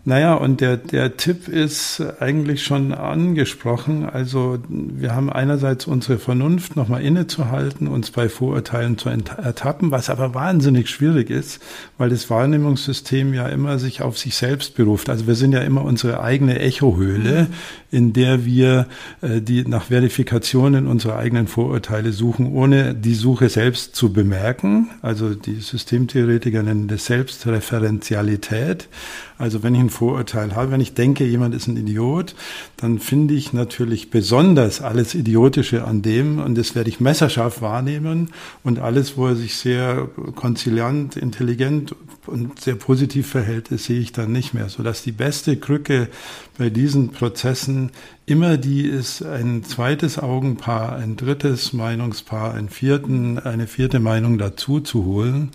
Naja, 0.04 0.34
und 0.34 0.60
der, 0.60 0.76
der 0.76 1.16
Tipp 1.16 1.48
ist 1.48 2.02
eigentlich 2.20 2.62
schon 2.62 2.92
angesprochen. 2.92 4.04
Also 4.08 4.58
wir 4.68 5.14
haben 5.14 5.30
einerseits 5.30 5.86
unsere 5.86 6.18
Vernunft 6.18 6.76
nochmal 6.76 7.02
innezuhalten, 7.02 7.88
uns 7.88 8.10
bei 8.10 8.28
Vorurteilen 8.28 8.98
zu 8.98 9.08
ertappen, 9.08 9.90
was 9.90 10.10
aber 10.10 10.34
wahnsinnig 10.34 10.90
schwierig 10.90 11.30
ist, 11.30 11.62
weil 11.96 12.10
das 12.10 12.28
Wahrnehmungssystem 12.28 13.32
ja 13.32 13.46
immer 13.46 13.78
sich 13.78 14.02
auf 14.02 14.18
sich 14.18 14.34
selbst 14.34 14.74
beruft. 14.76 15.08
Also 15.08 15.26
wir 15.26 15.34
sind 15.34 15.52
ja 15.52 15.60
immer 15.60 15.82
unsere 15.84 16.20
eigene 16.22 16.58
Echohöhle, 16.58 17.46
in 17.90 18.12
der 18.12 18.44
wir 18.44 18.86
äh, 19.22 19.40
die 19.40 19.66
nach 19.66 19.84
Verifikationen 19.84 20.86
unserer 20.86 21.16
eigenen 21.16 21.46
Vorurteile 21.46 22.12
suchen, 22.12 22.52
ohne 22.52 22.94
die 22.94 23.14
Suche 23.14 23.48
selbst 23.48 23.96
zu 23.96 24.12
bemerken. 24.12 24.90
Also 25.00 25.34
die 25.34 25.60
Systemtheoretiker 25.60 26.62
nennen 26.62 26.88
das 26.88 27.06
Selbstreferenzialität. 27.06 28.88
Also 29.36 29.62
wenn 29.62 29.74
ich 29.74 29.80
ein 29.80 29.90
Vorurteil 29.90 30.54
habe, 30.54 30.70
wenn 30.70 30.80
ich 30.80 30.94
denke, 30.94 31.24
jemand 31.24 31.54
ist 31.54 31.66
ein 31.66 31.76
Idiot, 31.76 32.36
dann 32.76 33.00
finde 33.00 33.34
ich 33.34 33.52
natürlich 33.52 34.10
besonders 34.10 34.80
alles 34.80 35.14
Idiotische 35.14 35.84
an 35.84 36.02
dem 36.02 36.38
und 36.38 36.56
das 36.56 36.76
werde 36.76 36.88
ich 36.88 37.00
messerscharf 37.00 37.60
wahrnehmen 37.60 38.30
und 38.62 38.78
alles, 38.78 39.16
wo 39.16 39.26
er 39.26 39.34
sich 39.34 39.56
sehr 39.56 40.08
konziliant, 40.36 41.16
intelligent 41.16 41.96
und 42.26 42.60
sehr 42.60 42.76
positiv 42.76 43.26
verhält, 43.26 43.72
das 43.72 43.84
sehe 43.84 44.00
ich 44.00 44.12
dann 44.12 44.30
nicht 44.30 44.54
mehr, 44.54 44.68
sodass 44.68 45.02
die 45.02 45.12
beste 45.12 45.56
Krücke 45.56 46.08
bei 46.56 46.70
diesen 46.70 47.10
Prozessen 47.10 47.90
immer 48.26 48.56
die 48.56 48.82
ist, 48.82 49.22
ein 49.22 49.64
zweites 49.64 50.18
Augenpaar, 50.18 50.96
ein 50.96 51.16
drittes 51.16 51.72
Meinungspaar, 51.72 52.54
ein 52.54 52.68
vierten, 52.68 53.38
eine 53.38 53.66
vierte 53.66 54.00
Meinung 54.00 54.38
dazu 54.38 54.80
zu 54.80 55.04
holen 55.04 55.50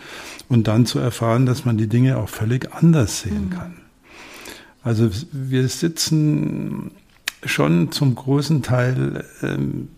und 0.49 0.67
dann 0.67 0.85
zu 0.85 0.99
erfahren, 0.99 1.45
dass 1.45 1.65
man 1.65 1.77
die 1.77 1.87
Dinge 1.87 2.17
auch 2.17 2.29
völlig 2.29 2.71
anders 2.73 3.21
sehen 3.21 3.45
mhm. 3.45 3.49
kann. 3.49 3.73
Also 4.83 5.09
wir 5.31 5.67
sitzen 5.67 6.91
schon 7.43 7.91
zum 7.91 8.15
großen 8.15 8.61
Teil, 8.61 9.25
ähm, 9.41 9.89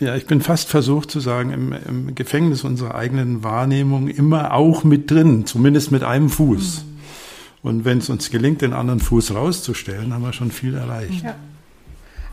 ja, 0.00 0.14
ich 0.14 0.26
bin 0.26 0.40
fast 0.40 0.68
versucht 0.68 1.10
zu 1.10 1.18
sagen, 1.18 1.50
im, 1.50 1.72
im, 1.72 2.14
Gefängnis 2.14 2.62
unserer 2.62 2.94
eigenen 2.94 3.42
Wahrnehmung 3.42 4.06
immer 4.06 4.54
auch 4.54 4.84
mit 4.84 5.10
drin, 5.10 5.46
zumindest 5.46 5.90
mit 5.90 6.04
einem 6.04 6.30
Fuß. 6.30 6.84
Mhm. 6.84 6.88
Und 7.60 7.84
wenn 7.84 7.98
es 7.98 8.08
uns 8.08 8.30
gelingt, 8.30 8.62
den 8.62 8.72
anderen 8.72 9.00
Fuß 9.00 9.34
rauszustellen, 9.34 10.14
haben 10.14 10.22
wir 10.22 10.32
schon 10.32 10.52
viel 10.52 10.74
erreicht. 10.74 11.24
Ja. 11.24 11.34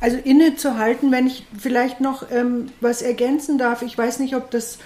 Also 0.02 0.18
innezuhalten, 0.18 1.12
wenn 1.12 1.28
ich 1.28 1.46
vielleicht 1.58 2.02
noch 2.02 2.30
ähm, 2.32 2.68
was 2.82 3.02
ergänzen 3.02 3.58
darf, 3.58 3.82
ich 3.82 3.98
weiß 3.98 4.20
nicht, 4.20 4.36
ob 4.36 4.52
das 4.52 4.78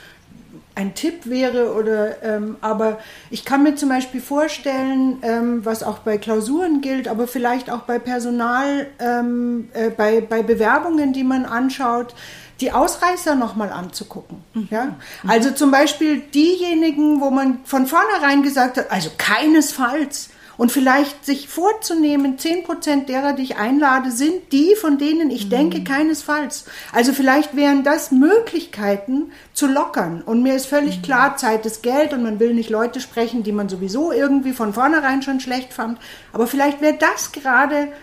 ein 0.76 0.96
Tipp 0.96 1.26
wäre 1.26 1.74
oder 1.74 2.24
ähm, 2.24 2.56
aber 2.62 3.00
ich 3.30 3.44
kann 3.44 3.64
mir 3.64 3.76
zum 3.76 3.90
Beispiel 3.90 4.22
vorstellen, 4.22 5.18
ähm, 5.24 5.66
was 5.66 5.84
auch 5.84 6.00
bei 6.00 6.18
Klausuren 6.18 6.80
gilt, 6.80 7.08
aber 7.08 7.28
vielleicht 7.28 7.70
auch 7.70 7.82
bei 7.82 8.00
Personal, 8.00 8.88
ähm, 9.00 9.70
äh, 9.74 9.90
bei, 9.90 10.22
bei 10.22 10.42
Bewerbungen, 10.42 11.12
die 11.12 11.26
man 11.26 11.46
anschaut, 11.46 12.16
die 12.62 12.72
Ausreißer 12.72 13.36
nochmal 13.36 13.72
anzugucken. 13.72 14.42
Mhm. 14.54 14.68
Ja? 14.72 14.96
Also 15.28 15.52
zum 15.52 15.72
Beispiel 15.72 16.22
diejenigen, 16.22 17.20
wo 17.20 17.30
man 17.30 17.60
von 17.66 17.86
vornherein 17.86 18.42
gesagt 18.44 18.78
hat, 18.78 18.92
also 18.92 19.10
keinesfalls 19.18 20.30
Und 20.60 20.74
vielleicht 20.74 21.26
sich 21.26 21.48
vorzunehmen, 21.48 22.36
10% 22.36 23.06
derer, 23.06 23.32
die 23.32 23.44
ich 23.44 23.56
einlade, 23.56 24.12
sind 24.12 24.52
die, 24.52 24.76
von 24.76 24.98
denen 24.98 25.32
ich 25.32 25.46
mhm. 25.46 25.52
denke, 25.52 25.86
keinesfalls. 25.86 26.66
Also 26.92 27.14
vielleicht 27.14 27.56
wären 27.56 27.86
das 27.86 28.12
Möglichkeiten 28.12 29.32
zu 29.54 29.68
lockern. 29.68 30.22
Und 30.22 30.44
mir 30.44 30.56
ist 30.56 30.66
völlig 30.66 30.98
mhm. 30.98 31.02
klar, 31.04 31.38
Zeit 31.38 31.66
ist 31.66 31.82
Geld 31.82 32.12
und 32.12 32.24
man 32.24 32.42
will 32.42 32.54
nicht 32.54 32.70
Leute 32.70 33.00
sprechen, 33.00 33.44
die 33.44 33.54
man 33.54 33.70
sowieso 33.70 34.12
irgendwie 34.12 34.52
von 34.52 34.74
vornherein 34.74 35.22
schon 35.22 35.40
schlecht 35.40 35.72
fand. 35.72 35.98
Aber 36.34 36.46
vielleicht 36.46 36.82
wäre 36.82 36.98
das 37.00 37.32
gerade 37.32 37.94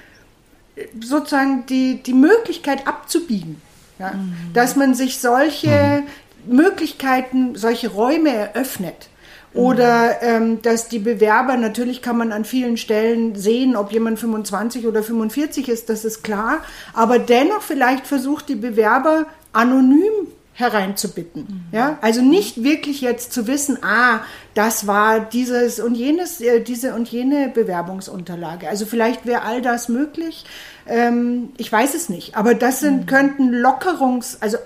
äh, 0.76 0.86
sozusagen 0.98 1.66
die, 1.66 2.02
die 2.02 2.14
Möglichkeit 2.14 2.88
abzubiegen. 2.88 3.60
Ja? 3.98 4.12
Mhm. 4.12 4.34
Dass 4.54 4.76
man 4.76 4.94
sich 4.94 5.20
solche 5.20 6.04
mhm. 6.46 6.56
Möglichkeiten, 6.56 7.54
solche 7.54 7.88
Räume 7.88 8.30
eröffnet 8.30 9.10
oder 9.56 10.22
ähm, 10.22 10.62
dass 10.62 10.88
die 10.88 10.98
Bewerber, 10.98 11.56
natürlich 11.56 12.02
kann 12.02 12.18
man 12.18 12.32
an 12.32 12.44
vielen 12.44 12.76
Stellen 12.76 13.34
sehen, 13.34 13.76
ob 13.76 13.92
jemand 13.92 14.18
25 14.18 14.86
oder 14.86 15.02
45 15.02 15.68
ist, 15.68 15.88
das 15.88 16.04
ist 16.04 16.22
klar. 16.22 16.58
Aber 16.92 17.18
dennoch 17.18 17.62
vielleicht 17.62 18.06
versucht 18.06 18.48
die 18.48 18.54
Bewerber 18.56 19.26
anonym 19.52 20.28
hereinzubitten. 20.56 21.42
Mhm. 21.42 21.76
Ja, 21.76 21.98
also 22.00 22.22
nicht 22.22 22.62
wirklich 22.62 23.02
jetzt 23.02 23.32
zu 23.32 23.46
wissen, 23.46 23.78
ah, 23.82 24.20
das 24.54 24.86
war 24.86 25.20
dieses 25.20 25.80
und 25.80 25.94
jenes, 25.94 26.40
äh, 26.40 26.60
diese 26.60 26.94
und 26.94 27.08
jene 27.08 27.48
Bewerbungsunterlage. 27.48 28.66
Also 28.68 28.86
vielleicht 28.86 29.26
wäre 29.26 29.42
all 29.42 29.60
das 29.60 29.90
möglich. 29.90 30.46
Ähm, 30.86 31.50
ich 31.58 31.70
weiß 31.70 31.94
es 31.94 32.08
nicht. 32.08 32.36
Aber 32.36 32.54
das 32.54 32.80
sind, 32.80 33.02
mhm. 33.02 33.06
könnten 33.06 33.52
Lockerungs, 33.52 34.38
also 34.40 34.56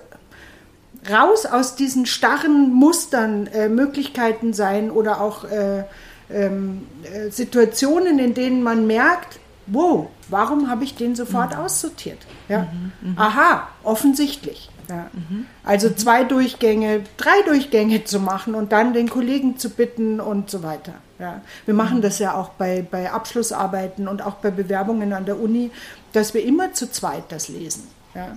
raus 1.09 1.47
aus 1.47 1.77
diesen 1.77 2.07
starren 2.07 2.73
Mustern 2.73 3.47
äh, 3.47 3.69
Möglichkeiten 3.69 4.53
sein 4.53 4.91
oder 4.91 5.21
auch 5.21 5.45
äh, 5.45 5.85
ähm, 6.31 6.87
äh, 7.03 7.31
Situationen, 7.31 8.19
in 8.19 8.35
denen 8.35 8.63
man 8.63 8.87
merkt, 8.87 9.39
wow, 9.67 10.09
warum 10.29 10.69
habe 10.69 10.85
ich 10.85 10.95
den 10.95 11.15
sofort 11.15 11.55
mhm. 11.55 11.61
aussortiert? 11.61 12.19
Ja? 12.49 12.69
Mhm, 12.73 13.13
mh. 13.15 13.23
Aha, 13.23 13.69
offensichtlich. 13.83 14.71
Ja. 14.89 15.09
Mhm. 15.13 15.47
Also 15.63 15.91
zwei 15.91 16.25
Durchgänge, 16.25 17.03
drei 17.17 17.43
Durchgänge 17.47 18.05
zu 18.05 18.19
machen 18.19 18.55
und 18.57 18.73
dann 18.73 18.93
den 18.93 19.09
Kollegen 19.09 19.57
zu 19.57 19.71
bitten 19.71 20.21
und 20.21 20.51
so 20.51 20.65
weiter. 20.65 20.95
Ja. 21.21 21.43
Wir 21.65 21.75
machen 21.75 21.99
mhm. 21.99 22.03
das 22.03 22.19
ja 22.19 22.35
auch 22.35 22.51
bei, 22.51 22.85
bei 22.89 23.13
Abschlussarbeiten 23.13 24.09
und 24.09 24.21
auch 24.21 24.35
bei 24.35 24.51
Bewerbungen 24.51 25.13
an 25.13 25.27
der 25.27 25.39
Uni, 25.39 25.71
dass 26.13 26.35
wir 26.35 26.45
immer 26.45 26.73
zu 26.73 26.91
zweit 26.91 27.25
das 27.29 27.49
lesen. 27.49 27.87
Ja. 28.15 28.37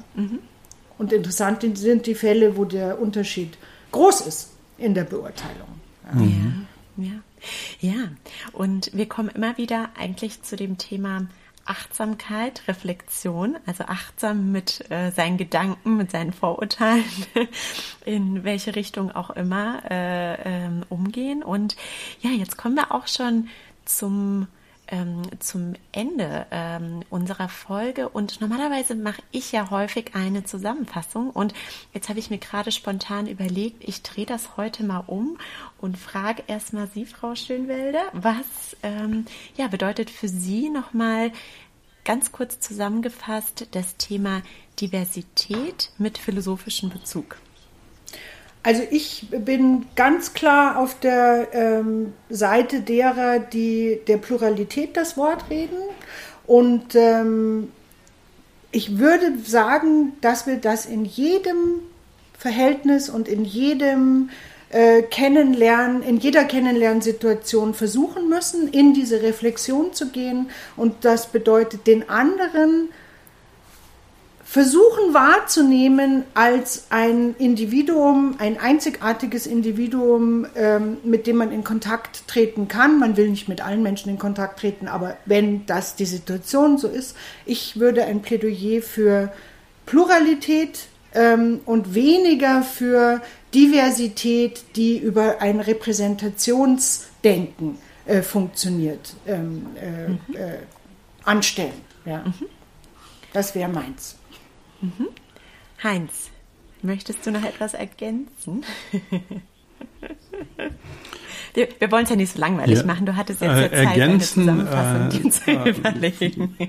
Und 1.03 1.11
interessant 1.11 1.65
sind 1.77 2.05
die 2.05 2.15
Fälle, 2.15 2.55
wo 2.55 2.63
der 2.63 2.97
Unterschied 2.97 3.57
groß 3.91 4.21
ist 4.21 4.51
in 4.77 4.93
der 4.93 5.03
Beurteilung. 5.03 5.67
Mhm. 6.13 6.65
Ja, 6.95 7.11
ja. 7.81 7.91
ja, 7.91 8.09
und 8.53 8.89
wir 8.93 9.09
kommen 9.09 9.27
immer 9.27 9.57
wieder 9.57 9.89
eigentlich 9.99 10.43
zu 10.43 10.55
dem 10.55 10.77
Thema 10.77 11.27
Achtsamkeit, 11.65 12.61
Reflexion, 12.69 13.57
also 13.65 13.83
achtsam 13.83 14.53
mit 14.53 14.89
äh, 14.89 15.11
seinen 15.11 15.35
Gedanken, 15.35 15.97
mit 15.97 16.09
seinen 16.09 16.31
Vorurteilen, 16.31 17.03
in 18.05 18.45
welche 18.45 18.77
Richtung 18.77 19.11
auch 19.11 19.31
immer 19.31 19.81
äh, 19.91 20.35
ähm, 20.45 20.85
umgehen. 20.87 21.43
Und 21.43 21.75
ja, 22.21 22.29
jetzt 22.29 22.57
kommen 22.57 22.75
wir 22.75 22.93
auch 22.93 23.07
schon 23.07 23.49
zum 23.83 24.47
ähm, 24.88 25.23
zum 25.39 25.73
Ende 25.91 26.45
ähm, 26.51 27.01
unserer 27.09 27.49
Folge 27.49 28.09
und 28.09 28.41
normalerweise 28.41 28.95
mache 28.95 29.21
ich 29.31 29.51
ja 29.51 29.69
häufig 29.69 30.11
eine 30.13 30.43
Zusammenfassung 30.43 31.29
und 31.29 31.53
jetzt 31.93 32.09
habe 32.09 32.19
ich 32.19 32.29
mir 32.29 32.38
gerade 32.38 32.71
spontan 32.71 33.27
überlegt, 33.27 33.84
ich 33.84 34.01
drehe 34.01 34.25
das 34.25 34.57
heute 34.57 34.84
mal 34.84 35.03
um 35.07 35.38
und 35.79 35.97
frage 35.97 36.43
erstmal 36.47 36.88
Sie, 36.93 37.05
Frau 37.05 37.36
Schönwelder, 37.36 38.03
was 38.13 38.75
ähm, 38.84 39.25
ja, 39.55 39.67
bedeutet 39.67 40.09
für 40.09 40.27
Sie 40.27 40.69
nochmal 40.69 41.31
ganz 42.05 42.31
kurz 42.31 42.59
zusammengefasst 42.59 43.67
das 43.71 43.97
Thema 43.97 44.41
Diversität 44.79 45.91
mit 45.97 46.17
philosophischem 46.17 46.89
Bezug? 46.89 47.38
Also 48.64 48.82
ich 48.89 49.28
bin 49.30 49.86
ganz 49.95 50.34
klar 50.34 50.80
auf 50.80 50.97
der 50.97 51.49
ähm, 51.51 52.14
Seite 52.30 52.80
derer, 52.80 53.39
die 53.39 53.99
der 54.07 54.18
Pluralität 54.18 54.95
das 54.95 55.18
Wort 55.18 55.49
reden. 55.49 55.78
Und 56.47 56.95
ähm, 56.95 57.72
ich 58.72 58.97
würde 58.97 59.38
sagen, 59.45 60.14
dass 60.22 60.47
wir 60.47 60.57
das 60.57 60.86
in 60.86 61.03
jedem 61.03 61.82
Verhältnis 62.38 63.09
und 63.09 63.28
in 63.28 63.43
jedem 63.43 64.30
äh, 64.70 65.03
Kennenlernen, 65.03 66.01
in 66.01 66.18
jeder 66.18 66.45
Kennenlernsituation 66.45 67.74
versuchen 67.74 68.30
müssen, 68.30 68.70
in 68.70 68.93
diese 68.93 69.22
Reflexion 69.22 69.93
zu 69.93 70.09
gehen. 70.09 70.49
Und 70.78 71.05
das 71.05 71.28
bedeutet, 71.28 71.86
den 71.86 72.09
anderen 72.09 72.89
versuchen 74.53 75.13
wahrzunehmen 75.15 76.25
als 76.35 76.85
ein 76.91 77.33
Individuum, 77.39 78.35
ein 78.37 78.59
einzigartiges 78.59 79.47
Individuum, 79.47 80.45
ähm, 80.55 80.97
mit 81.03 81.25
dem 81.25 81.37
man 81.37 81.51
in 81.51 81.63
Kontakt 81.63 82.27
treten 82.27 82.67
kann. 82.67 82.99
Man 82.99 83.17
will 83.17 83.31
nicht 83.31 83.49
mit 83.49 83.65
allen 83.65 83.81
Menschen 83.81 84.09
in 84.09 84.19
Kontakt 84.19 84.59
treten, 84.59 84.87
aber 84.87 85.17
wenn 85.25 85.65
das 85.65 85.95
die 85.95 86.05
Situation 86.05 86.77
so 86.77 86.87
ist, 86.87 87.17
ich 87.47 87.79
würde 87.79 88.05
ein 88.05 88.21
Plädoyer 88.21 88.83
für 88.83 89.33
Pluralität 89.87 90.81
ähm, 91.15 91.61
und 91.65 91.95
weniger 91.95 92.61
für 92.61 93.23
Diversität, 93.55 94.65
die 94.75 94.99
über 94.99 95.41
ein 95.41 95.61
Repräsentationsdenken 95.61 97.79
äh, 98.05 98.21
funktioniert, 98.21 99.15
ähm, 99.25 99.65
äh, 99.81 100.09
mhm. 100.09 100.19
äh, 100.35 100.57
anstellen. 101.23 101.81
Ja. 102.05 102.19
Mhm. 102.19 102.45
Das 103.33 103.55
wäre 103.55 103.71
meins. 103.71 104.17
Mhm. 104.84 105.07
Heinz, 105.81 106.29
möchtest 106.81 107.25
du 107.25 107.31
noch 107.31 107.43
etwas 107.43 107.73
ergänzen? 107.73 108.65
wir, 111.53 111.69
wir 111.79 111.89
wollen 111.89 112.03
es 112.03 112.09
ja 112.09 112.17
nicht 112.17 112.34
so 112.34 112.39
langweilig 112.39 112.79
ja. 112.79 112.86
machen. 112.86 113.05
Du 113.05 113.15
hattest 113.15 113.39
jetzt 113.41 113.49
ja 113.49 113.61
Zeit, 113.61 113.71
ergänzen, 113.71 114.49
eine 114.49 114.65
Zusammenfassung 114.65 115.25
äh, 115.25 115.29
zu 115.29 115.51
äh, 115.51 115.69
überlegen. 115.69 116.57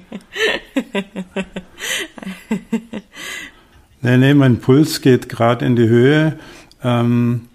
nee, 4.02 4.16
nee, 4.16 4.34
mein 4.34 4.60
Puls 4.60 5.00
geht 5.00 5.28
gerade 5.28 5.66
in 5.66 5.74
die 5.74 5.88
Höhe, 5.88 6.38
ähm, 6.84 7.48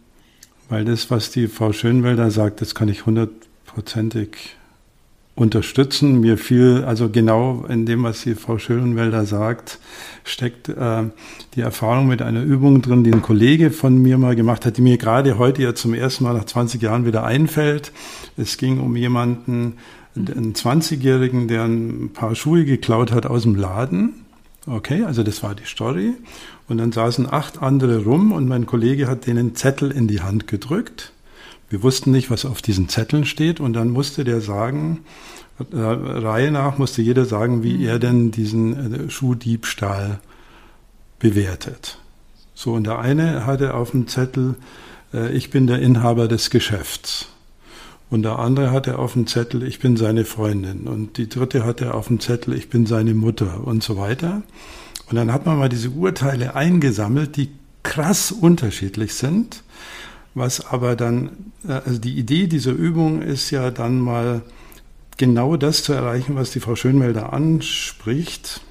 weil 0.67 0.83
das, 0.83 1.09
was 1.09 1.31
die 1.31 1.47
Frau 1.47 1.71
Schönwelder 1.71 2.31
sagt, 2.31 2.59
das 2.59 2.75
kann 2.75 2.89
ich 2.89 3.05
hundertprozentig 3.05 4.57
unterstützen. 5.39 6.19
Mir 6.19 6.37
fiel, 6.37 6.83
also 6.85 7.09
genau 7.09 7.65
in 7.67 7.85
dem, 7.85 8.03
was 8.03 8.21
die 8.21 8.35
Frau 8.35 8.57
Schönwelder 8.57 9.25
sagt, 9.25 9.79
steckt 10.23 10.69
äh, 10.69 11.03
die 11.55 11.61
Erfahrung 11.61 12.07
mit 12.07 12.21
einer 12.21 12.43
Übung 12.43 12.81
drin, 12.81 13.03
die 13.03 13.13
ein 13.13 13.21
Kollege 13.21 13.71
von 13.71 13.97
mir 13.97 14.17
mal 14.17 14.35
gemacht 14.35 14.65
hat, 14.65 14.77
die 14.77 14.81
mir 14.81 14.97
gerade 14.97 15.37
heute 15.37 15.63
ja 15.63 15.73
zum 15.73 15.93
ersten 15.93 16.25
Mal 16.25 16.33
nach 16.33 16.45
20 16.45 16.81
Jahren 16.81 17.05
wieder 17.05 17.23
einfällt. 17.23 17.91
Es 18.37 18.57
ging 18.57 18.79
um 18.79 18.95
jemanden, 18.95 19.77
einen 20.15 20.53
20-Jährigen, 20.53 21.47
der 21.47 21.63
ein 21.63 22.11
paar 22.13 22.35
Schuhe 22.35 22.65
geklaut 22.65 23.11
hat 23.11 23.25
aus 23.25 23.43
dem 23.43 23.55
Laden. 23.55 24.25
Okay, 24.67 25.03
also 25.03 25.23
das 25.23 25.41
war 25.41 25.55
die 25.55 25.65
Story. 25.65 26.13
Und 26.67 26.77
dann 26.77 26.91
saßen 26.91 27.31
acht 27.31 27.61
andere 27.61 28.03
rum 28.03 28.31
und 28.31 28.47
mein 28.47 28.65
Kollege 28.65 29.07
hat 29.07 29.25
denen 29.25 29.55
Zettel 29.55 29.91
in 29.91 30.07
die 30.07 30.21
Hand 30.21 30.47
gedrückt 30.47 31.13
wir 31.69 31.83
wussten 31.83 32.11
nicht, 32.11 32.31
was 32.31 32.45
auf 32.45 32.61
diesen 32.61 32.89
Zetteln 32.89 33.25
steht 33.25 33.59
und 33.59 33.73
dann 33.73 33.89
musste 33.89 34.23
der 34.23 34.41
sagen, 34.41 35.01
äh, 35.71 35.77
Reihe 35.77 36.51
nach 36.51 36.77
musste 36.77 37.01
jeder 37.01 37.25
sagen, 37.25 37.63
wie 37.63 37.77
mhm. 37.77 37.85
er 37.85 37.99
denn 37.99 38.31
diesen 38.31 39.07
äh, 39.07 39.09
Schuhdiebstahl 39.09 40.19
bewertet. 41.19 41.99
So, 42.55 42.73
und 42.73 42.85
der 42.85 42.99
eine 42.99 43.45
hatte 43.45 43.73
auf 43.73 43.91
dem 43.91 44.07
Zettel, 44.07 44.55
äh, 45.13 45.31
ich 45.31 45.49
bin 45.49 45.67
der 45.67 45.79
Inhaber 45.79 46.27
des 46.27 46.49
Geschäfts. 46.49 47.27
Und 48.09 48.23
der 48.23 48.39
andere 48.39 48.71
hatte 48.71 48.97
auf 48.97 49.13
dem 49.13 49.27
Zettel, 49.27 49.61
ich 49.63 49.79
bin 49.79 49.95
seine 49.95 50.25
Freundin. 50.25 50.87
Und 50.87 51.17
die 51.17 51.29
dritte 51.29 51.63
hatte 51.63 51.93
auf 51.93 52.07
dem 52.07 52.19
Zettel, 52.19 52.55
ich 52.55 52.69
bin 52.69 52.87
seine 52.87 53.13
Mutter 53.13 53.65
und 53.65 53.83
so 53.83 53.97
weiter. 53.97 54.41
Und 55.09 55.15
dann 55.15 55.31
hat 55.31 55.45
man 55.45 55.59
mal 55.59 55.69
diese 55.69 55.91
Urteile 55.91 56.55
eingesammelt, 56.55 57.35
die 57.37 57.49
krass 57.83 58.31
unterschiedlich 58.31 59.13
sind. 59.13 59.63
Was 60.33 60.65
aber 60.65 60.95
dann, 60.95 61.51
äh, 61.67 61.73
also 61.73 61.99
die 61.99 62.17
Idee 62.17 62.47
dieser 62.47 62.71
Übung 62.71 63.21
ist 63.21 63.51
ja 63.51 63.71
dann 63.71 63.99
mal 63.99 64.41
genau 65.17 65.57
das 65.57 65.83
zu 65.83 65.93
erreichen, 65.93 66.35
was 66.35 66.51
die 66.51 66.59
Frau 66.59 66.75
Schönmelder 66.75 67.33
anspricht, 67.33 68.61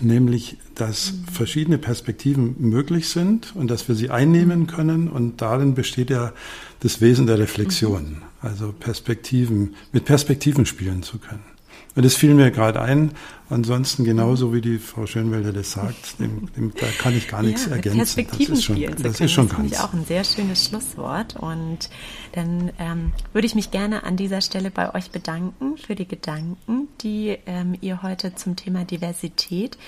nämlich, 0.00 0.58
dass 0.74 1.14
verschiedene 1.32 1.78
Perspektiven 1.78 2.54
möglich 2.58 3.08
sind 3.08 3.54
und 3.56 3.68
dass 3.68 3.88
wir 3.88 3.94
sie 3.94 4.10
einnehmen 4.10 4.66
können 4.66 5.08
und 5.08 5.42
darin 5.42 5.74
besteht 5.74 6.10
ja 6.10 6.32
das 6.80 7.00
Wesen 7.00 7.26
der 7.26 7.38
Reflexion, 7.38 8.22
also 8.40 8.72
Perspektiven, 8.72 9.74
mit 9.92 10.04
Perspektiven 10.04 10.66
spielen 10.66 11.02
zu 11.02 11.18
können. 11.18 11.55
Und 11.96 12.04
das 12.04 12.14
fiel 12.14 12.34
mir 12.34 12.50
gerade 12.50 12.80
ein. 12.82 13.12
Ansonsten 13.48 14.04
genauso 14.04 14.52
wie 14.52 14.60
die 14.60 14.78
Frau 14.78 15.06
Schönwelder 15.06 15.52
das 15.52 15.72
sagt, 15.72 16.20
dem, 16.20 16.52
dem, 16.54 16.74
da 16.74 16.86
kann 16.98 17.16
ich 17.16 17.26
gar 17.26 17.42
nichts 17.42 17.64
ja, 17.64 17.72
ergänzen. 17.72 17.98
Perspektiven 17.98 18.54
das 18.54 18.58
ist 18.58 18.64
schon, 18.64 18.80
das 19.02 19.20
ist 19.20 19.32
schon 19.32 19.48
das 19.48 19.56
ganz. 19.56 19.70
Das 19.70 19.78
ich 19.80 19.84
auch 19.84 19.92
ein 19.94 20.04
sehr 20.04 20.24
schönes 20.24 20.66
Schlusswort. 20.66 21.36
Und 21.36 21.88
dann 22.32 22.70
ähm, 22.78 23.12
würde 23.32 23.46
ich 23.46 23.54
mich 23.54 23.70
gerne 23.70 24.04
an 24.04 24.18
dieser 24.18 24.42
Stelle 24.42 24.70
bei 24.70 24.94
euch 24.94 25.10
bedanken 25.10 25.78
für 25.78 25.94
die 25.94 26.06
Gedanken, 26.06 26.88
die 27.00 27.38
ähm, 27.46 27.76
ihr 27.80 28.02
heute 28.02 28.34
zum 28.34 28.56
Thema 28.56 28.84
Diversität 28.84 29.78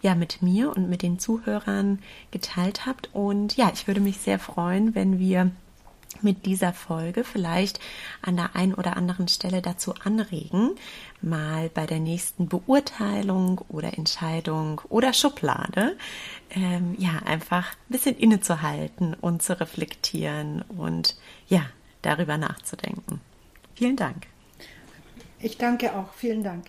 ja 0.00 0.16
mit 0.16 0.42
mir 0.42 0.76
und 0.76 0.90
mit 0.90 1.02
den 1.02 1.20
Zuhörern 1.20 2.00
geteilt 2.32 2.86
habt. 2.86 3.10
Und 3.12 3.56
ja, 3.56 3.70
ich 3.72 3.86
würde 3.86 4.00
mich 4.00 4.18
sehr 4.18 4.40
freuen, 4.40 4.96
wenn 4.96 5.20
wir 5.20 5.52
mit 6.22 6.46
dieser 6.46 6.72
Folge 6.72 7.24
vielleicht 7.24 7.80
an 8.22 8.36
der 8.36 8.54
einen 8.56 8.74
oder 8.74 8.96
anderen 8.96 9.28
Stelle 9.28 9.62
dazu 9.62 9.94
anregen, 10.04 10.70
mal 11.20 11.68
bei 11.68 11.86
der 11.86 12.00
nächsten 12.00 12.48
Beurteilung 12.48 13.60
oder 13.68 13.96
Entscheidung 13.96 14.80
oder 14.88 15.12
Schublade 15.12 15.96
ähm, 16.50 16.94
ja 16.98 17.20
einfach 17.24 17.72
ein 17.72 17.92
bisschen 17.92 18.16
innezuhalten 18.16 19.14
und 19.14 19.42
zu 19.42 19.58
reflektieren 19.58 20.62
und 20.62 21.16
ja 21.48 21.62
darüber 22.02 22.36
nachzudenken. 22.36 23.20
Vielen 23.74 23.96
Dank. 23.96 24.26
Ich 25.38 25.58
danke 25.58 25.94
auch. 25.94 26.12
Vielen 26.14 26.44
Dank. 26.44 26.66